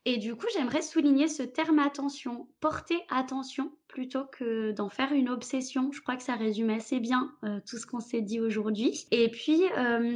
Et 0.06 0.18
du 0.18 0.36
coup, 0.36 0.46
j'aimerais 0.52 0.82
souligner 0.82 1.28
ce 1.28 1.42
terme 1.42 1.78
attention, 1.78 2.46
porter 2.60 3.00
attention 3.08 3.72
plutôt 3.88 4.24
que 4.26 4.72
d'en 4.72 4.90
faire 4.90 5.12
une 5.12 5.30
obsession. 5.30 5.92
Je 5.92 6.02
crois 6.02 6.16
que 6.16 6.22
ça 6.22 6.34
résume 6.34 6.68
assez 6.68 7.00
bien 7.00 7.32
euh, 7.44 7.58
tout 7.66 7.78
ce 7.78 7.86
qu'on 7.86 8.00
s'est 8.00 8.20
dit 8.20 8.38
aujourd'hui. 8.38 9.06
Et 9.12 9.30
puis, 9.30 9.62
euh, 9.78 10.14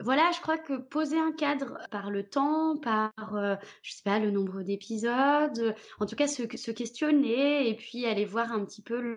voilà, 0.00 0.28
je 0.34 0.40
crois 0.40 0.58
que 0.58 0.78
poser 0.78 1.18
un 1.18 1.30
cadre 1.30 1.78
par 1.92 2.10
le 2.10 2.24
temps, 2.24 2.76
par, 2.78 3.12
euh, 3.34 3.54
je 3.82 3.92
sais 3.92 4.02
pas, 4.02 4.18
le 4.18 4.32
nombre 4.32 4.62
d'épisodes, 4.62 5.74
en 6.00 6.06
tout 6.06 6.16
cas 6.16 6.26
se, 6.26 6.42
se, 6.56 6.70
questionner 6.72 7.68
et 7.68 7.74
puis 7.74 8.06
aller 8.06 8.24
voir 8.24 8.50
un 8.50 8.64
petit 8.64 8.82
peu 8.82 9.00